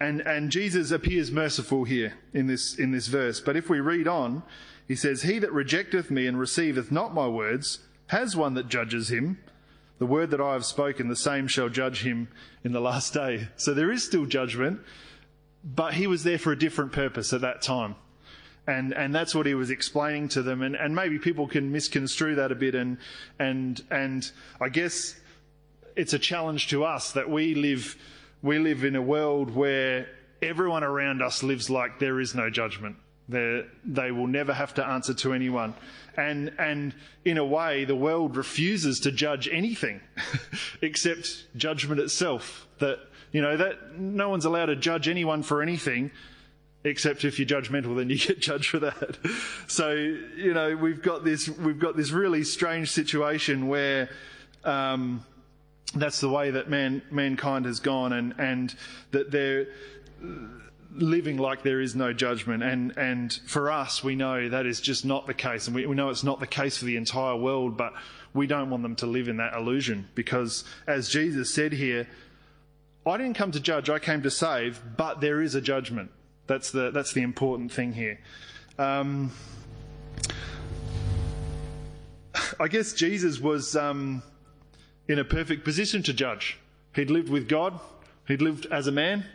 and, 0.00 0.22
and 0.22 0.50
Jesus 0.50 0.90
appears 0.90 1.30
merciful 1.30 1.84
here 1.84 2.14
in 2.32 2.46
this, 2.46 2.74
in 2.78 2.90
this 2.90 3.06
verse. 3.06 3.38
But 3.38 3.56
if 3.56 3.68
we 3.68 3.80
read 3.80 4.08
on, 4.08 4.42
he 4.88 4.96
says, 4.96 5.22
He 5.22 5.38
that 5.38 5.52
rejecteth 5.52 6.10
me 6.10 6.26
and 6.26 6.38
receiveth 6.38 6.90
not 6.90 7.14
my 7.14 7.28
words 7.28 7.80
has 8.06 8.34
one 8.34 8.54
that 8.54 8.68
judges 8.68 9.10
him. 9.10 9.38
The 9.98 10.06
word 10.06 10.30
that 10.30 10.40
I 10.40 10.54
have 10.54 10.64
spoken, 10.64 11.08
the 11.08 11.14
same 11.14 11.46
shall 11.46 11.68
judge 11.68 12.02
him 12.02 12.28
in 12.64 12.72
the 12.72 12.80
last 12.80 13.12
day. 13.12 13.48
So 13.56 13.74
there 13.74 13.92
is 13.92 14.02
still 14.02 14.24
judgment, 14.24 14.80
but 15.62 15.94
he 15.94 16.06
was 16.06 16.24
there 16.24 16.38
for 16.38 16.50
a 16.50 16.58
different 16.58 16.92
purpose 16.92 17.32
at 17.34 17.42
that 17.42 17.60
time. 17.60 17.94
And, 18.66 18.94
and 18.94 19.14
that's 19.14 19.34
what 19.34 19.46
he 19.46 19.54
was 19.54 19.70
explaining 19.70 20.28
to 20.30 20.42
them. 20.42 20.62
And, 20.62 20.74
and 20.74 20.94
maybe 20.94 21.18
people 21.18 21.46
can 21.46 21.70
misconstrue 21.70 22.36
that 22.36 22.50
a 22.50 22.54
bit. 22.54 22.74
And, 22.74 22.96
and, 23.38 23.82
and 23.90 24.30
I 24.60 24.70
guess 24.70 25.14
it's 25.94 26.14
a 26.14 26.18
challenge 26.18 26.68
to 26.68 26.84
us 26.84 27.12
that 27.12 27.28
we 27.28 27.54
live 27.54 27.96
we 28.42 28.58
live 28.58 28.84
in 28.84 28.96
a 28.96 29.02
world 29.02 29.54
where 29.54 30.08
everyone 30.42 30.84
around 30.84 31.22
us 31.22 31.42
lives 31.42 31.68
like 31.68 31.98
there 31.98 32.20
is 32.20 32.34
no 32.34 32.50
judgment. 32.50 32.96
They're, 33.28 33.66
they 33.84 34.10
will 34.10 34.26
never 34.26 34.52
have 34.52 34.74
to 34.74 34.86
answer 34.86 35.14
to 35.14 35.32
anyone. 35.32 35.74
And, 36.16 36.52
and 36.58 36.94
in 37.24 37.38
a 37.38 37.44
way, 37.44 37.84
the 37.84 37.94
world 37.94 38.36
refuses 38.36 39.00
to 39.00 39.12
judge 39.12 39.48
anything 39.48 40.00
except 40.82 41.46
judgment 41.56 42.00
itself. 42.00 42.66
That, 42.78 42.98
you 43.30 43.40
know, 43.40 43.56
that 43.56 43.98
no 43.98 44.28
one's 44.28 44.46
allowed 44.46 44.66
to 44.66 44.76
judge 44.76 45.06
anyone 45.06 45.42
for 45.42 45.62
anything 45.62 46.10
except 46.82 47.24
if 47.24 47.38
you're 47.38 47.46
judgmental, 47.46 47.96
then 47.96 48.08
you 48.08 48.18
get 48.18 48.40
judged 48.40 48.70
for 48.70 48.78
that. 48.78 49.18
So, 49.66 49.92
you 49.92 50.54
know, 50.54 50.76
we've 50.76 51.02
got 51.02 51.24
this, 51.24 51.48
we've 51.48 51.78
got 51.78 51.96
this 51.96 52.10
really 52.10 52.42
strange 52.42 52.90
situation 52.90 53.68
where, 53.68 54.08
um, 54.64 55.24
that's 55.94 56.20
the 56.20 56.28
way 56.28 56.50
that 56.50 56.68
man, 56.68 57.02
mankind 57.10 57.64
has 57.64 57.80
gone 57.80 58.12
and, 58.12 58.34
and 58.38 58.74
that 59.10 59.30
they're 59.30 59.66
living 60.94 61.36
like 61.36 61.62
there 61.62 61.80
is 61.80 61.94
no 61.94 62.12
judgment. 62.12 62.62
And, 62.62 62.96
and 62.96 63.32
for 63.46 63.70
us, 63.70 64.04
we 64.04 64.14
know 64.14 64.48
that 64.48 64.66
is 64.66 64.80
just 64.80 65.04
not 65.04 65.26
the 65.26 65.34
case. 65.34 65.66
And 65.66 65.74
we, 65.74 65.86
we 65.86 65.94
know 65.94 66.10
it's 66.10 66.24
not 66.24 66.40
the 66.40 66.46
case 66.46 66.78
for 66.78 66.84
the 66.84 66.96
entire 66.96 67.36
world, 67.36 67.76
but 67.76 67.92
we 68.34 68.46
don't 68.46 68.70
want 68.70 68.82
them 68.82 68.96
to 68.96 69.06
live 69.06 69.28
in 69.28 69.38
that 69.38 69.54
illusion 69.54 70.08
because 70.14 70.64
as 70.86 71.08
Jesus 71.08 71.52
said 71.52 71.72
here, 71.72 72.06
I 73.06 73.16
didn't 73.16 73.34
come 73.34 73.50
to 73.52 73.60
judge, 73.60 73.88
I 73.88 73.98
came 73.98 74.22
to 74.22 74.30
save, 74.30 74.80
but 74.96 75.20
there 75.20 75.40
is 75.40 75.54
a 75.54 75.60
judgment. 75.60 76.10
That's 76.46 76.70
the, 76.70 76.90
that's 76.90 77.12
the 77.12 77.22
important 77.22 77.72
thing 77.72 77.92
here. 77.92 78.20
Um, 78.78 79.32
I 82.60 82.68
guess 82.68 82.92
Jesus 82.92 83.40
was, 83.40 83.74
um, 83.74 84.22
in 85.10 85.18
a 85.18 85.24
perfect 85.24 85.64
position 85.64 86.04
to 86.04 86.12
judge. 86.12 86.56
He'd 86.94 87.10
lived 87.10 87.28
with 87.28 87.48
God, 87.48 87.80
he'd 88.28 88.40
lived 88.40 88.66
as 88.70 88.86
a 88.86 88.92
man, 88.92 89.26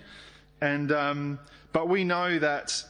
and 0.62 0.89
um, 0.89 1.39
but 1.74 1.89
we 1.89 2.05
know 2.05 2.39
that 2.39 2.82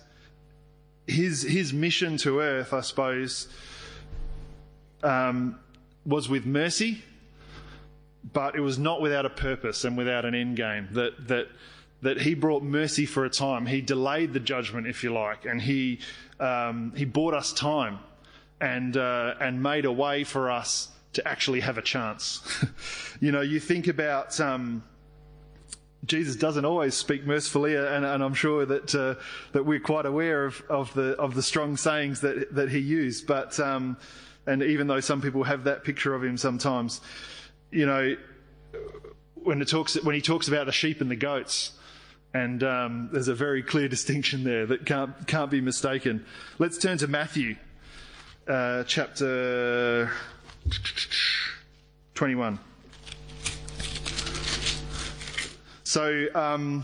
his 1.08 1.42
his 1.42 1.74
mission 1.74 2.18
to 2.18 2.40
earth, 2.42 2.74
I 2.74 2.82
suppose, 2.82 3.48
um, 5.02 5.60
was 6.06 6.30
with 6.30 6.46
mercy, 6.46 7.04
but 8.34 8.56
it 8.56 8.62
was 8.62 8.78
not 8.78 9.02
without 9.02 9.26
a 9.26 9.32
purpose 9.32 9.84
and 9.84 9.98
without 9.98 10.24
an 10.24 10.36
end 10.36 10.56
game. 10.56 10.88
That 10.92 11.28
that 11.28 11.48
that 12.04 12.22
he 12.22 12.36
brought 12.36 12.62
mercy 12.62 13.08
for 13.08 13.26
a 13.26 13.32
time. 13.32 13.66
He 13.66 13.82
delayed 13.82 14.34
the 14.34 14.40
judgment, 14.40 14.86
if 14.86 15.04
you 15.04 15.12
like, 15.12 15.46
and 15.46 15.60
he 15.60 16.02
um, 16.40 16.94
he 16.96 17.06
bought 17.06 17.34
us 17.34 17.52
time 17.52 17.98
and 18.62 18.96
uh, 18.96 19.34
and 19.40 19.64
made 19.64 19.86
a 19.86 19.92
way 19.92 20.24
for 20.24 20.52
us 20.52 20.90
to 21.16 21.28
actually 21.28 21.62
have 21.62 21.78
a 21.78 21.82
chance. 21.82 22.42
you 23.20 23.32
know, 23.32 23.42
you 23.42 23.60
think 23.60 23.88
about 23.88 24.40
um, 24.40 24.84
Jesus 26.06 26.36
doesn't 26.36 26.66
always 26.66 26.94
speak 26.94 27.26
mercifully, 27.26 27.76
and, 27.76 28.06
and 28.06 28.24
I'm 28.24 28.34
sure 28.34 28.66
that 28.66 28.94
uh, 28.94 29.16
that 29.54 29.66
we're 29.66 29.80
quite 29.80 30.06
aware 30.06 30.46
of, 30.46 30.62
of 30.70 30.94
the 30.94 31.16
of 31.18 31.34
the 31.34 31.42
strong 31.42 31.78
sayings 31.78 32.22
that 32.22 32.54
that 32.54 32.70
he 32.70 32.80
used. 32.80 33.28
But 33.28 33.60
um, 33.60 33.98
and 34.46 34.62
even 34.62 34.88
though 34.88 35.00
some 35.00 35.22
people 35.22 35.44
have 35.44 35.64
that 35.64 35.84
picture 35.84 36.14
of 36.14 36.24
him 36.24 36.38
sometimes, 36.38 37.02
you 37.72 37.86
know, 37.86 38.16
when 39.36 39.62
it 39.62 39.68
talks 39.68 40.02
when 40.04 40.16
he 40.16 40.22
talks 40.22 40.48
about 40.48 40.66
the 40.66 40.72
sheep 40.72 41.02
and 41.02 41.10
the 41.10 41.16
goats. 41.16 41.72
And 42.34 42.64
um, 42.64 43.10
there's 43.14 43.30
a 43.30 43.34
very 43.34 43.64
clear 43.64 43.88
distinction 43.88 44.44
there 44.44 44.66
that 44.66 44.86
can't 44.86 45.26
can't 45.26 45.50
be 45.50 45.62
mistaken. 45.62 46.26
Let's 46.60 46.78
turn 46.78 46.98
to 46.98 47.08
Matthew, 47.08 47.56
uh, 48.46 48.84
chapter 48.84 50.12
21. 52.16 52.60
So, 55.84 56.28
um, 56.34 56.84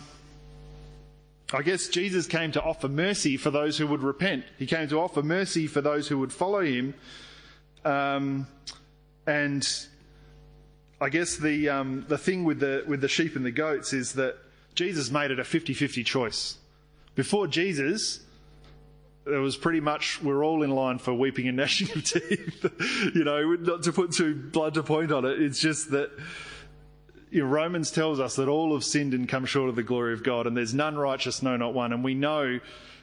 I 1.54 1.64
guess 1.64 1.90
Jesus 1.90 2.28
came 2.28 2.52
to 2.54 2.62
offer 2.62 2.88
mercy 2.88 3.36
for 3.36 3.52
those 3.52 3.78
who 3.78 3.88
would 3.88 4.04
repent. 4.04 4.46
He 4.58 4.66
came 4.66 4.88
to 4.88 5.00
offer 5.00 5.22
mercy 5.22 5.68
for 5.68 5.82
those 5.82 6.08
who 6.08 6.18
would 6.20 6.32
follow 6.32 6.62
him. 6.62 6.94
Um, 7.84 8.48
and 9.28 9.68
I 11.02 11.10
guess 11.10 11.36
the, 11.36 11.68
um, 11.68 12.06
the 12.08 12.18
thing 12.18 12.46
with 12.46 12.60
the, 12.60 12.84
with 12.88 13.02
the 13.02 13.10
sheep 13.10 13.36
and 13.36 13.46
the 13.46 13.52
goats 13.52 13.92
is 13.92 14.14
that 14.14 14.38
Jesus 14.76 15.12
made 15.12 15.32
it 15.32 15.40
a 15.40 15.44
50 15.44 15.74
50 15.74 16.04
choice. 16.04 16.58
Before 17.16 17.48
Jesus, 17.48 18.22
it 19.26 19.38
was 19.38 19.56
pretty 19.56 19.80
much 19.80 20.22
we're 20.22 20.44
all 20.44 20.64
in 20.64 20.72
line 20.72 20.98
for 20.98 21.14
weeping 21.14 21.48
and 21.48 21.58
gnashing 21.58 21.90
of 21.96 22.04
teeth. 22.04 22.66
you 23.16 23.24
know, 23.24 23.56
not 23.56 23.84
to 23.84 23.94
put 23.94 24.12
too 24.12 24.36
blunt 24.36 24.78
a 24.78 24.84
point 24.84 25.12
on 25.12 25.26
it. 25.26 25.42
It's 25.42 25.60
just 25.60 25.92
that 25.92 26.12
you 27.30 27.42
know, 27.42 27.48
Romans 27.48 27.92
tells 27.92 28.20
us 28.20 28.36
that 28.36 28.48
all 28.48 28.74
have 28.74 28.84
sinned 28.84 29.14
and 29.14 29.28
come 29.30 29.46
short 29.46 29.70
of 29.70 29.76
the 29.76 29.84
glory 29.84 30.14
of 30.14 30.24
God, 30.24 30.48
and 30.48 30.58
there's 30.58 30.74
none 30.74 30.98
righteous, 30.98 31.42
no, 31.42 31.56
not 31.56 31.74
one. 31.74 31.94
And 31.94 32.04
we 32.04 32.14
know 32.14 32.60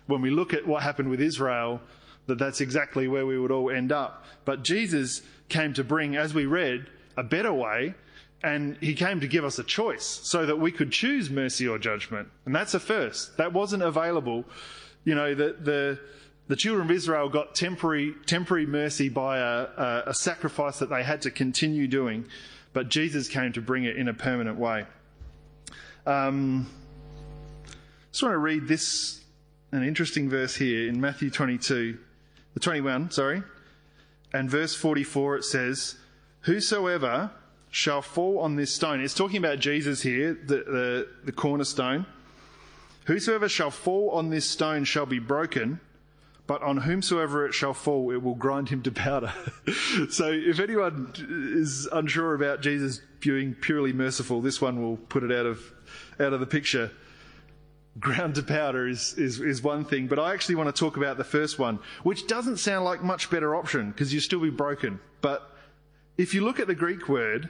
when 0.06 0.20
we 0.20 0.30
look 0.30 0.52
at 0.52 0.66
what 0.66 0.82
happened 0.82 1.08
with 1.08 1.20
Israel 1.20 1.80
that 2.28 2.38
that's 2.38 2.60
exactly 2.60 3.08
where 3.08 3.26
we 3.26 3.38
would 3.38 3.50
all 3.50 3.70
end 3.70 3.90
up. 3.90 4.24
But 4.44 4.62
Jesus 4.62 5.22
came 5.48 5.72
to 5.74 5.82
bring, 5.82 6.14
as 6.14 6.34
we 6.34 6.46
read, 6.46 6.86
a 7.16 7.22
better 7.22 7.52
way. 7.52 7.94
And 8.44 8.76
he 8.80 8.94
came 8.94 9.18
to 9.20 9.26
give 9.26 9.44
us 9.44 9.58
a 9.58 9.64
choice 9.64 10.04
so 10.04 10.46
that 10.46 10.60
we 10.60 10.70
could 10.70 10.92
choose 10.92 11.28
mercy 11.28 11.66
or 11.66 11.76
judgment. 11.76 12.28
And 12.46 12.54
that's 12.54 12.74
a 12.74 12.78
first. 12.78 13.36
That 13.36 13.52
wasn't 13.52 13.82
available 13.82 14.44
you 15.08 15.14
know, 15.14 15.34
the, 15.34 15.56
the, 15.58 15.98
the 16.48 16.56
children 16.56 16.84
of 16.84 16.90
Israel 16.90 17.30
got 17.30 17.54
temporary, 17.54 18.14
temporary 18.26 18.66
mercy 18.66 19.08
by 19.08 19.38
a, 19.38 19.42
a, 19.42 20.02
a 20.08 20.14
sacrifice 20.14 20.80
that 20.80 20.90
they 20.90 21.02
had 21.02 21.22
to 21.22 21.30
continue 21.30 21.88
doing, 21.88 22.26
but 22.74 22.90
Jesus 22.90 23.26
came 23.26 23.54
to 23.54 23.62
bring 23.62 23.84
it 23.84 23.96
in 23.96 24.08
a 24.08 24.12
permanent 24.12 24.58
way. 24.58 24.84
Um, 26.04 26.66
I 27.66 27.70
just 28.12 28.22
want 28.22 28.34
to 28.34 28.38
read 28.38 28.68
this, 28.68 29.24
an 29.72 29.82
interesting 29.82 30.28
verse 30.28 30.54
here 30.56 30.86
in 30.86 31.00
Matthew 31.00 31.30
22, 31.30 31.96
the 32.52 32.60
21, 32.60 33.10
sorry, 33.10 33.42
and 34.34 34.50
verse 34.50 34.74
44 34.74 35.36
it 35.38 35.44
says, 35.44 35.96
Whosoever 36.40 37.30
shall 37.70 38.02
fall 38.02 38.40
on 38.40 38.56
this 38.56 38.74
stone, 38.74 39.00
it's 39.00 39.14
talking 39.14 39.38
about 39.38 39.58
Jesus 39.58 40.02
here, 40.02 40.34
the, 40.34 40.56
the, 40.56 41.08
the 41.24 41.32
cornerstone. 41.32 42.04
Whosoever 43.08 43.48
shall 43.48 43.70
fall 43.70 44.10
on 44.10 44.28
this 44.28 44.44
stone 44.44 44.84
shall 44.84 45.06
be 45.06 45.18
broken, 45.18 45.80
but 46.46 46.62
on 46.62 46.76
whomsoever 46.76 47.46
it 47.46 47.54
shall 47.54 47.72
fall, 47.72 48.10
it 48.10 48.22
will 48.22 48.34
grind 48.34 48.68
him 48.68 48.82
to 48.82 48.92
powder. 48.92 49.32
so 50.10 50.30
if 50.30 50.60
anyone 50.60 51.14
is 51.56 51.88
unsure 51.90 52.34
about 52.34 52.60
Jesus 52.60 53.00
being 53.20 53.54
purely 53.54 53.94
merciful, 53.94 54.42
this 54.42 54.60
one 54.60 54.82
will 54.82 54.98
put 54.98 55.22
it 55.22 55.32
out 55.32 55.46
of, 55.46 55.58
out 56.20 56.34
of 56.34 56.40
the 56.40 56.46
picture. 56.46 56.90
Ground 57.98 58.34
to 58.34 58.42
powder 58.42 58.86
is, 58.86 59.14
is, 59.14 59.40
is 59.40 59.62
one 59.62 59.86
thing, 59.86 60.06
but 60.06 60.18
I 60.18 60.34
actually 60.34 60.56
want 60.56 60.68
to 60.68 60.78
talk 60.78 60.98
about 60.98 61.16
the 61.16 61.24
first 61.24 61.58
one, 61.58 61.78
which 62.02 62.26
doesn't 62.26 62.58
sound 62.58 62.84
like 62.84 63.02
much 63.02 63.30
better 63.30 63.56
option 63.56 63.90
because 63.90 64.12
you 64.12 64.20
still 64.20 64.40
be 64.40 64.50
broken. 64.50 65.00
But 65.22 65.50
if 66.18 66.34
you 66.34 66.44
look 66.44 66.60
at 66.60 66.66
the 66.66 66.74
Greek 66.74 67.08
word 67.08 67.48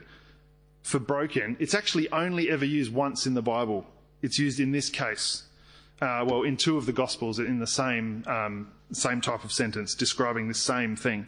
for 0.83 0.99
broken, 0.99 1.57
it's 1.59 1.73
actually 1.73 2.09
only 2.13 2.49
ever 2.49 2.63
used 2.63 2.93
once 2.93 3.25
in 3.25 3.33
the 3.33 3.41
Bible. 3.41 3.85
It's 4.21 4.39
used 4.39 4.61
in 4.61 4.71
this 4.71 4.89
case 4.89 5.43
uh, 6.01 6.23
well, 6.27 6.43
in 6.43 6.57
two 6.57 6.77
of 6.77 6.85
the 6.85 6.93
Gospels 6.93 7.39
in 7.39 7.59
the 7.59 7.67
same, 7.67 8.23
um, 8.27 8.71
same 8.91 9.21
type 9.21 9.43
of 9.43 9.51
sentence 9.51 9.95
describing 9.95 10.47
the 10.47 10.53
same 10.53 10.95
thing. 10.95 11.27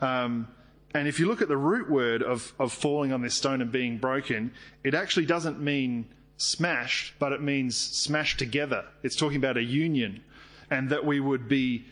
Um, 0.00 0.48
and 0.92 1.06
if 1.06 1.20
you 1.20 1.26
look 1.26 1.40
at 1.40 1.48
the 1.48 1.56
root 1.56 1.88
word 1.88 2.22
of, 2.22 2.52
of 2.58 2.72
falling 2.72 3.12
on 3.12 3.22
this 3.22 3.34
stone 3.34 3.60
and 3.60 3.70
being 3.70 3.98
broken, 3.98 4.52
it 4.82 4.94
actually 4.94 5.26
doesn't 5.26 5.60
mean 5.60 6.06
smashed, 6.36 7.14
but 7.18 7.32
it 7.32 7.40
means 7.40 7.76
smashed 7.76 8.38
together. 8.38 8.84
It's 9.02 9.14
talking 9.14 9.36
about 9.36 9.56
a 9.56 9.62
union 9.62 10.22
and 10.70 10.90
that 10.90 11.04
we 11.04 11.20
would 11.20 11.48
be 11.48 11.84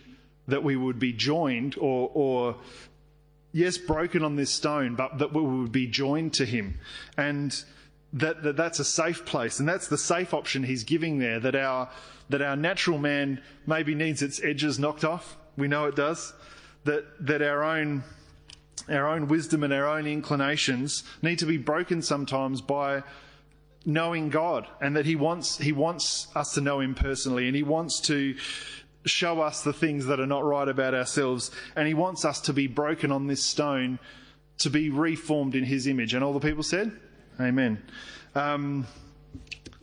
that 0.48 0.64
we 0.64 0.76
would 0.76 0.98
be 0.98 1.12
joined 1.12 1.76
or, 1.76 2.10
or 2.14 2.56
yes, 3.52 3.76
broken 3.76 4.24
on 4.24 4.36
this 4.36 4.50
stone, 4.50 4.94
but 4.94 5.18
that 5.18 5.34
we 5.34 5.42
would 5.42 5.72
be 5.72 5.86
joined 5.86 6.32
to 6.34 6.46
him. 6.46 6.78
And 7.18 7.54
that, 8.12 8.42
that 8.42 8.56
that's 8.56 8.78
a 8.78 8.84
safe 8.84 9.24
place. 9.24 9.60
And 9.60 9.68
that's 9.68 9.88
the 9.88 9.98
safe 9.98 10.32
option 10.32 10.62
he's 10.62 10.84
giving 10.84 11.18
there, 11.18 11.40
that 11.40 11.54
our, 11.54 11.90
that 12.28 12.42
our 12.42 12.56
natural 12.56 12.98
man 12.98 13.42
maybe 13.66 13.94
needs 13.94 14.22
its 14.22 14.42
edges 14.42 14.78
knocked 14.78 15.04
off. 15.04 15.36
We 15.56 15.68
know 15.68 15.86
it 15.86 15.96
does. 15.96 16.32
That, 16.84 17.04
that 17.26 17.42
our 17.42 17.64
own, 17.64 18.04
our 18.88 19.08
own 19.08 19.28
wisdom 19.28 19.62
and 19.62 19.72
our 19.72 19.86
own 19.86 20.06
inclinations 20.06 21.04
need 21.22 21.38
to 21.40 21.46
be 21.46 21.58
broken 21.58 22.00
sometimes 22.02 22.60
by 22.60 23.02
knowing 23.84 24.30
God 24.30 24.66
and 24.80 24.96
that 24.96 25.04
he 25.04 25.16
wants, 25.16 25.58
he 25.58 25.72
wants 25.72 26.28
us 26.34 26.54
to 26.54 26.60
know 26.60 26.80
him 26.80 26.94
personally 26.94 27.46
and 27.46 27.56
he 27.56 27.62
wants 27.62 28.00
to, 28.02 28.36
show 29.08 29.40
us 29.40 29.62
the 29.62 29.72
things 29.72 30.06
that 30.06 30.20
are 30.20 30.26
not 30.26 30.44
right 30.44 30.68
about 30.68 30.94
ourselves. 30.94 31.50
And 31.74 31.88
He 31.88 31.94
wants 31.94 32.24
us 32.24 32.40
to 32.42 32.52
be 32.52 32.66
broken 32.66 33.10
on 33.10 33.26
this 33.26 33.44
stone 33.44 33.98
to 34.58 34.70
be 34.70 34.90
reformed 34.90 35.54
in 35.54 35.64
His 35.64 35.86
image. 35.86 36.14
And 36.14 36.22
all 36.22 36.32
the 36.32 36.40
people 36.40 36.62
said, 36.62 36.92
Amen. 37.40 37.82
Um, 38.34 38.86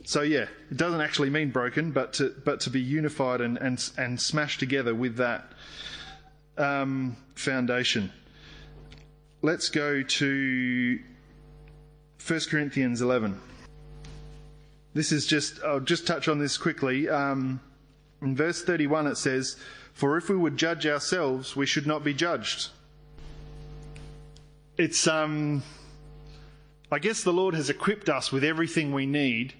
so 0.04 0.22
yeah, 0.22 0.46
it 0.70 0.76
doesn't 0.76 1.00
actually 1.00 1.30
mean 1.30 1.50
broken, 1.50 1.90
but 1.90 2.12
to, 2.14 2.34
but 2.44 2.60
to 2.60 2.70
be 2.70 2.80
unified 2.80 3.40
and, 3.40 3.58
and, 3.58 3.90
and 3.98 4.20
smashed 4.20 4.60
together 4.60 4.94
with 4.94 5.16
that 5.16 5.50
um, 6.58 7.16
foundation. 7.34 8.12
Let's 9.42 9.68
go 9.68 10.02
to 10.02 10.98
1 12.26 12.40
Corinthians 12.50 13.02
11. 13.02 13.40
This 14.94 15.12
is 15.12 15.26
just, 15.26 15.62
I'll 15.62 15.80
just 15.80 16.06
touch 16.06 16.28
on 16.28 16.38
this 16.38 16.56
quickly. 16.56 17.08
Um, 17.08 17.60
in 18.22 18.34
verse 18.34 18.62
31, 18.62 19.06
it 19.08 19.16
says, 19.16 19.56
For 19.92 20.16
if 20.16 20.28
we 20.28 20.36
would 20.36 20.56
judge 20.56 20.86
ourselves, 20.86 21.54
we 21.54 21.66
should 21.66 21.86
not 21.86 22.02
be 22.02 22.14
judged. 22.14 22.70
It's, 24.78 25.06
um, 25.06 25.62
I 26.90 26.98
guess 26.98 27.22
the 27.22 27.32
Lord 27.32 27.54
has 27.54 27.68
equipped 27.68 28.08
us 28.08 28.30
with 28.30 28.44
everything 28.44 28.92
we 28.92 29.06
need 29.06 29.54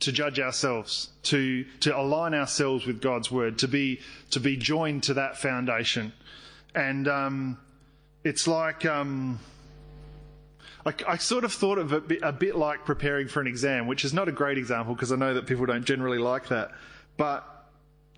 to 0.00 0.12
judge 0.12 0.38
ourselves, 0.38 1.10
to, 1.24 1.64
to 1.80 1.96
align 1.96 2.34
ourselves 2.34 2.86
with 2.86 3.00
God's 3.00 3.30
word, 3.30 3.58
to 3.58 3.68
be, 3.68 4.00
to 4.30 4.40
be 4.40 4.56
joined 4.56 5.04
to 5.04 5.14
that 5.14 5.38
foundation. 5.38 6.12
And, 6.74 7.08
um, 7.08 7.58
it's 8.24 8.48
like, 8.48 8.86
um, 8.86 9.38
I, 10.86 10.94
I, 11.06 11.16
sort 11.18 11.44
of 11.44 11.52
thought 11.52 11.78
of 11.78 11.92
it 11.92 12.20
a 12.22 12.32
bit 12.32 12.56
like 12.56 12.84
preparing 12.84 13.28
for 13.28 13.40
an 13.40 13.46
exam, 13.46 13.86
which 13.86 14.04
is 14.04 14.14
not 14.14 14.28
a 14.28 14.32
great 14.32 14.58
example 14.58 14.94
because 14.94 15.12
I 15.12 15.16
know 15.16 15.34
that 15.34 15.46
people 15.46 15.66
don't 15.66 15.84
generally 15.84 16.18
like 16.18 16.48
that. 16.48 16.72
But 17.16 17.46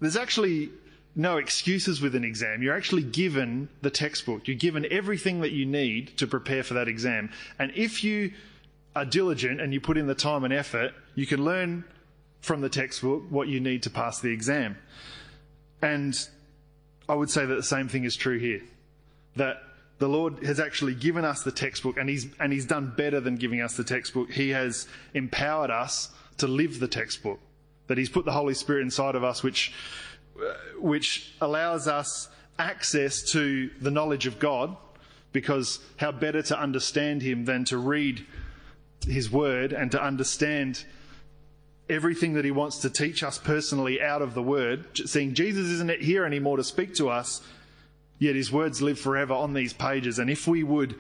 there's 0.01 0.17
actually 0.17 0.71
no 1.17 1.39
excuses 1.39 2.03
with 2.03 2.15
an 2.15 2.25
exam. 2.25 2.63
You're 2.63 2.77
actually 2.77 3.03
given 3.03 3.71
the 3.81 3.91
textbook. 3.91 4.47
You're 4.47 4.57
given 4.57 4.87
everything 4.91 5.41
that 5.41 5.53
you 5.53 5.65
need 5.65 6.19
to 6.19 6.27
prepare 6.27 6.63
for 6.63 6.75
that 6.75 6.89
exam. 6.89 7.31
And 7.59 7.73
if 7.75 8.05
you 8.05 8.33
are 8.95 9.07
diligent 9.07 9.61
and 9.61 9.73
you 9.73 9.81
put 9.81 9.97
in 9.97 10.07
the 10.07 10.15
time 10.15 10.45
and 10.45 10.53
effort, 10.53 10.93
you 11.15 11.27
can 11.27 11.43
learn 11.43 11.85
from 12.41 12.61
the 12.61 12.69
textbook 12.69 13.23
what 13.31 13.49
you 13.49 13.61
need 13.61 13.83
to 13.85 13.91
pass 13.91 14.21
the 14.21 14.31
exam. 14.31 14.77
And 15.81 16.15
I 17.09 17.15
would 17.15 17.31
say 17.31 17.47
that 17.47 17.55
the 17.55 17.63
same 17.63 17.89
thing 17.89 18.05
is 18.05 18.15
true 18.15 18.39
here. 18.39 18.61
That 19.37 19.63
the 19.99 20.09
Lord 20.09 20.45
has 20.45 20.61
actually 20.61 20.95
given 20.95 21.25
us 21.25 21.43
the 21.43 21.51
textbook 21.51 21.97
and 21.97 22.11
he's, 22.11 22.27
and 22.39 22.53
he's 22.53 22.67
done 22.67 22.93
better 22.95 23.21
than 23.21 23.37
giving 23.37 23.63
us 23.63 23.75
the 23.75 23.85
textbook. 23.85 24.31
He 24.31 24.51
has 24.51 24.87
empowered 25.15 25.71
us 25.71 26.11
to 26.37 26.47
live 26.47 26.79
the 26.79 26.89
textbook 26.89 27.41
that 27.87 27.99
He's 27.99 28.09
put 28.09 28.25
the 28.25 28.33
Holy 28.33 28.55
Spirit 28.55 28.83
inside 28.83 29.15
of 29.15 29.25
us, 29.25 29.43
which, 29.43 29.73
which 30.79 31.35
allows 31.41 31.89
us 31.89 32.29
access 32.59 33.23
to 33.33 33.71
the 33.81 33.91
knowledge 33.91 34.27
of 34.27 34.39
God, 34.39 34.77
because 35.33 35.81
how 35.97 36.13
better 36.13 36.43
to 36.43 36.59
understand 36.59 37.23
Him 37.23 37.45
than 37.45 37.65
to 37.67 37.79
read 37.79 38.27
His 39.07 39.31
Word 39.31 39.73
and 39.73 39.91
to 39.93 40.03
understand 40.03 40.85
everything 41.89 42.35
that 42.35 42.45
He 42.45 42.51
wants 42.51 42.79
to 42.79 42.91
teach 42.91 43.23
us 43.23 43.39
personally 43.39 44.01
out 44.01 44.23
of 44.23 44.35
the 44.35 44.43
Word, 44.43 44.87
seeing 45.09 45.35
Jesus 45.35 45.69
isn't 45.69 46.01
here 46.01 46.25
anymore 46.25 46.57
to 46.57 46.65
speak 46.65 46.95
to 46.95 47.09
us, 47.09 47.43
yet 48.19 48.35
His 48.35 48.51
words 48.51 48.81
live 48.81 48.99
forever 48.99 49.35
on 49.35 49.53
these 49.53 49.73
pages. 49.73 50.19
And 50.19 50.31
if 50.31 50.47
we 50.47 50.63
would 50.63 50.97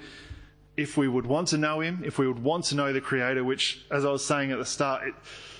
if 0.76 0.96
we 0.96 1.08
would 1.08 1.26
want 1.26 1.48
to 1.48 1.58
know 1.58 1.80
him, 1.80 2.02
if 2.04 2.18
we 2.18 2.28
would 2.28 2.42
want 2.42 2.64
to 2.66 2.74
know 2.74 2.92
the 2.92 3.00
Creator, 3.00 3.42
which, 3.44 3.84
as 3.90 4.04
I 4.04 4.10
was 4.10 4.24
saying 4.24 4.52
at 4.52 4.58
the 4.58 4.66
start, 4.66 5.08
it, 5.08 5.14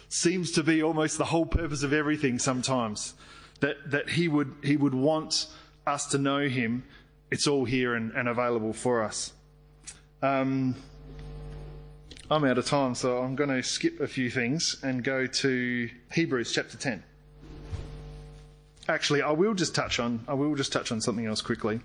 seems 0.09 0.53
to 0.53 0.63
be 0.63 0.83
almost 0.83 1.19
the 1.19 1.25
whole 1.25 1.47
purpose 1.47 1.83
of 1.83 1.93
everything 1.93 2.39
sometimes. 2.39 3.15
That, 3.61 3.91
that 3.91 4.11
he, 4.11 4.29
would, 4.29 4.53
he 4.63 4.77
would 4.77 4.95
want 4.95 5.47
us 5.87 6.07
to 6.09 6.19
know 6.19 6.49
him. 6.49 6.85
It's 7.31 7.47
all 7.47 7.65
here 7.65 7.95
and, 7.95 8.13
and 8.13 8.29
available 8.29 8.73
for 8.73 9.03
us. 9.03 9.33
Um, 10.23 10.75
I'm 12.31 12.45
out 12.45 12.59
of 12.59 12.67
time, 12.67 12.95
so 12.95 13.19
I'm 13.19 13.37
going 13.37 13.51
to 13.51 13.63
skip 13.63 14.01
a 14.01 14.07
few 14.09 14.31
things 14.31 14.77
and 14.83 15.05
go 15.05 15.27
to 15.27 15.91
Hebrews 16.13 16.53
chapter 16.53 16.77
10. 16.77 17.03
Actually, 18.89 19.23
I 19.23 19.31
will 19.33 19.55
just 19.55 19.75
touch 19.75 19.99
on 19.99 20.25
I 20.29 20.35
will 20.35 20.55
just 20.55 20.73
touch 20.73 20.93
on 20.93 21.01
something 21.01 21.27
else 21.27 21.41
quickly. 21.41 21.81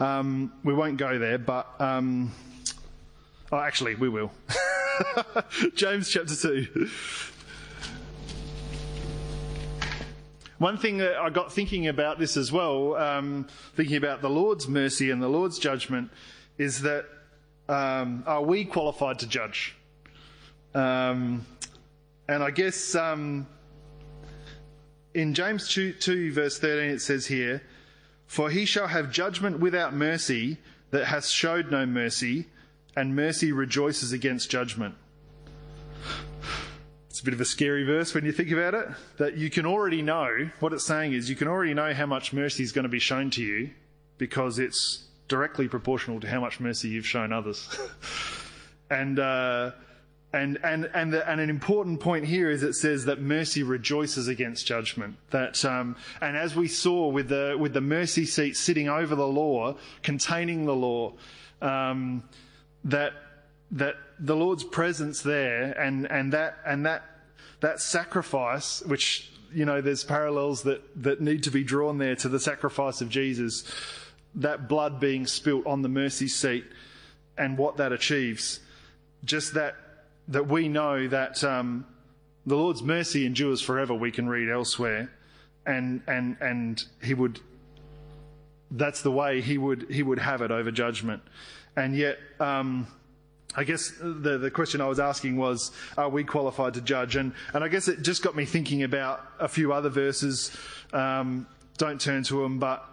Um, 0.00 0.52
we 0.64 0.74
won't 0.74 0.98
go 0.98 1.18
there, 1.18 1.38
but 1.38 1.66
um, 1.80 2.32
oh, 3.50 3.58
actually, 3.58 3.94
we 3.94 4.10
will. 4.10 4.30
James 5.74 6.10
chapter 6.10 6.36
two. 6.36 6.90
One 10.62 10.78
thing 10.78 10.98
that 10.98 11.16
I 11.16 11.28
got 11.28 11.52
thinking 11.52 11.88
about 11.88 12.20
this 12.20 12.36
as 12.36 12.52
well, 12.52 12.94
um, 12.94 13.48
thinking 13.74 13.96
about 13.96 14.22
the 14.22 14.30
Lord's 14.30 14.68
mercy 14.68 15.10
and 15.10 15.20
the 15.20 15.26
Lord's 15.26 15.58
judgment, 15.58 16.12
is 16.56 16.82
that 16.82 17.04
um, 17.68 18.22
are 18.28 18.44
we 18.44 18.64
qualified 18.64 19.18
to 19.18 19.26
judge? 19.26 19.74
Um, 20.72 21.44
and 22.28 22.44
I 22.44 22.52
guess 22.52 22.94
um, 22.94 23.48
in 25.14 25.34
James 25.34 25.66
2, 25.66 25.94
2, 25.94 26.32
verse 26.32 26.60
13, 26.60 26.90
it 26.90 27.00
says 27.00 27.26
here, 27.26 27.64
For 28.28 28.48
he 28.48 28.64
shall 28.64 28.86
have 28.86 29.10
judgment 29.10 29.58
without 29.58 29.92
mercy 29.92 30.58
that 30.92 31.06
hath 31.06 31.26
showed 31.26 31.72
no 31.72 31.86
mercy, 31.86 32.46
and 32.94 33.16
mercy 33.16 33.50
rejoices 33.50 34.12
against 34.12 34.48
judgment. 34.48 34.94
A 37.22 37.24
bit 37.24 37.34
of 37.34 37.40
a 37.40 37.44
scary 37.44 37.84
verse 37.84 38.14
when 38.14 38.24
you 38.24 38.32
think 38.32 38.50
about 38.50 38.74
it. 38.74 38.88
That 39.18 39.36
you 39.36 39.48
can 39.48 39.64
already 39.64 40.02
know, 40.02 40.50
what 40.58 40.72
it's 40.72 40.84
saying 40.84 41.12
is, 41.12 41.30
you 41.30 41.36
can 41.36 41.46
already 41.46 41.72
know 41.72 41.94
how 41.94 42.06
much 42.06 42.32
mercy 42.32 42.64
is 42.64 42.72
going 42.72 42.82
to 42.82 42.88
be 42.88 42.98
shown 42.98 43.30
to 43.30 43.42
you 43.42 43.70
because 44.18 44.58
it's 44.58 45.04
directly 45.28 45.68
proportional 45.68 46.18
to 46.18 46.28
how 46.28 46.40
much 46.40 46.58
mercy 46.58 46.88
you've 46.88 47.06
shown 47.06 47.32
others. 47.32 47.68
and, 48.90 49.20
uh, 49.20 49.70
and, 50.32 50.58
and, 50.64 50.90
and, 50.94 51.12
the, 51.12 51.30
and, 51.30 51.40
an 51.40 51.48
important 51.48 52.00
point 52.00 52.24
here 52.24 52.50
is 52.50 52.64
it 52.64 52.74
says 52.74 53.04
that 53.04 53.20
mercy 53.20 53.62
rejoices 53.62 54.26
against 54.26 54.66
judgment. 54.66 55.14
That, 55.30 55.64
um, 55.64 55.94
and 56.20 56.36
as 56.36 56.56
we 56.56 56.66
saw 56.66 57.06
with 57.06 57.28
the, 57.28 57.54
with 57.56 57.72
the 57.72 57.80
mercy 57.80 58.26
seat 58.26 58.56
sitting 58.56 58.88
over 58.88 59.14
the 59.14 59.28
law, 59.28 59.76
containing 60.02 60.66
the 60.66 60.74
law, 60.74 61.12
um, 61.60 62.24
that 62.82 63.12
that 63.72 63.94
the 64.18 64.36
Lord's 64.36 64.64
presence 64.64 65.22
there 65.22 65.72
and, 65.72 66.10
and 66.10 66.32
that 66.34 66.58
and 66.66 66.84
that 66.84 67.11
that 67.60 67.80
sacrifice, 67.80 68.82
which 68.82 69.32
you 69.54 69.64
know, 69.64 69.80
there's 69.80 70.04
parallels 70.04 70.62
that, 70.62 70.82
that 71.02 71.20
need 71.20 71.42
to 71.44 71.50
be 71.50 71.62
drawn 71.62 71.98
there 71.98 72.16
to 72.16 72.28
the 72.28 72.40
sacrifice 72.40 73.00
of 73.00 73.08
Jesus, 73.08 73.64
that 74.34 74.68
blood 74.68 74.98
being 74.98 75.26
spilt 75.26 75.66
on 75.66 75.82
the 75.82 75.88
mercy 75.88 76.28
seat 76.28 76.64
and 77.36 77.58
what 77.58 77.76
that 77.76 77.92
achieves. 77.92 78.60
Just 79.24 79.54
that 79.54 79.76
that 80.28 80.48
we 80.48 80.68
know 80.68 81.08
that 81.08 81.42
um, 81.44 81.84
the 82.46 82.56
Lord's 82.56 82.82
mercy 82.82 83.26
endures 83.26 83.60
forever. 83.60 83.94
We 83.94 84.10
can 84.10 84.28
read 84.28 84.48
elsewhere, 84.48 85.10
and 85.66 86.02
and 86.06 86.36
and 86.40 86.82
He 87.02 87.14
would. 87.14 87.40
That's 88.70 89.02
the 89.02 89.10
way 89.10 89.40
He 89.40 89.58
would 89.58 89.86
He 89.90 90.02
would 90.02 90.18
have 90.18 90.42
it 90.42 90.50
over 90.50 90.70
judgment, 90.70 91.22
and 91.76 91.94
yet. 91.96 92.18
Um, 92.40 92.86
I 93.54 93.64
guess 93.64 93.92
the, 94.00 94.38
the 94.38 94.50
question 94.50 94.80
I 94.80 94.86
was 94.86 94.98
asking 94.98 95.36
was, 95.36 95.72
are 95.98 96.08
we 96.08 96.24
qualified 96.24 96.74
to 96.74 96.80
judge? 96.80 97.16
And, 97.16 97.32
and 97.52 97.62
I 97.62 97.68
guess 97.68 97.88
it 97.88 98.02
just 98.02 98.22
got 98.22 98.34
me 98.34 98.44
thinking 98.44 98.82
about 98.82 99.26
a 99.38 99.48
few 99.48 99.72
other 99.72 99.90
verses. 99.90 100.56
Um, 100.92 101.46
don't 101.76 102.00
turn 102.00 102.22
to 102.24 102.42
them, 102.42 102.58
but 102.58 102.92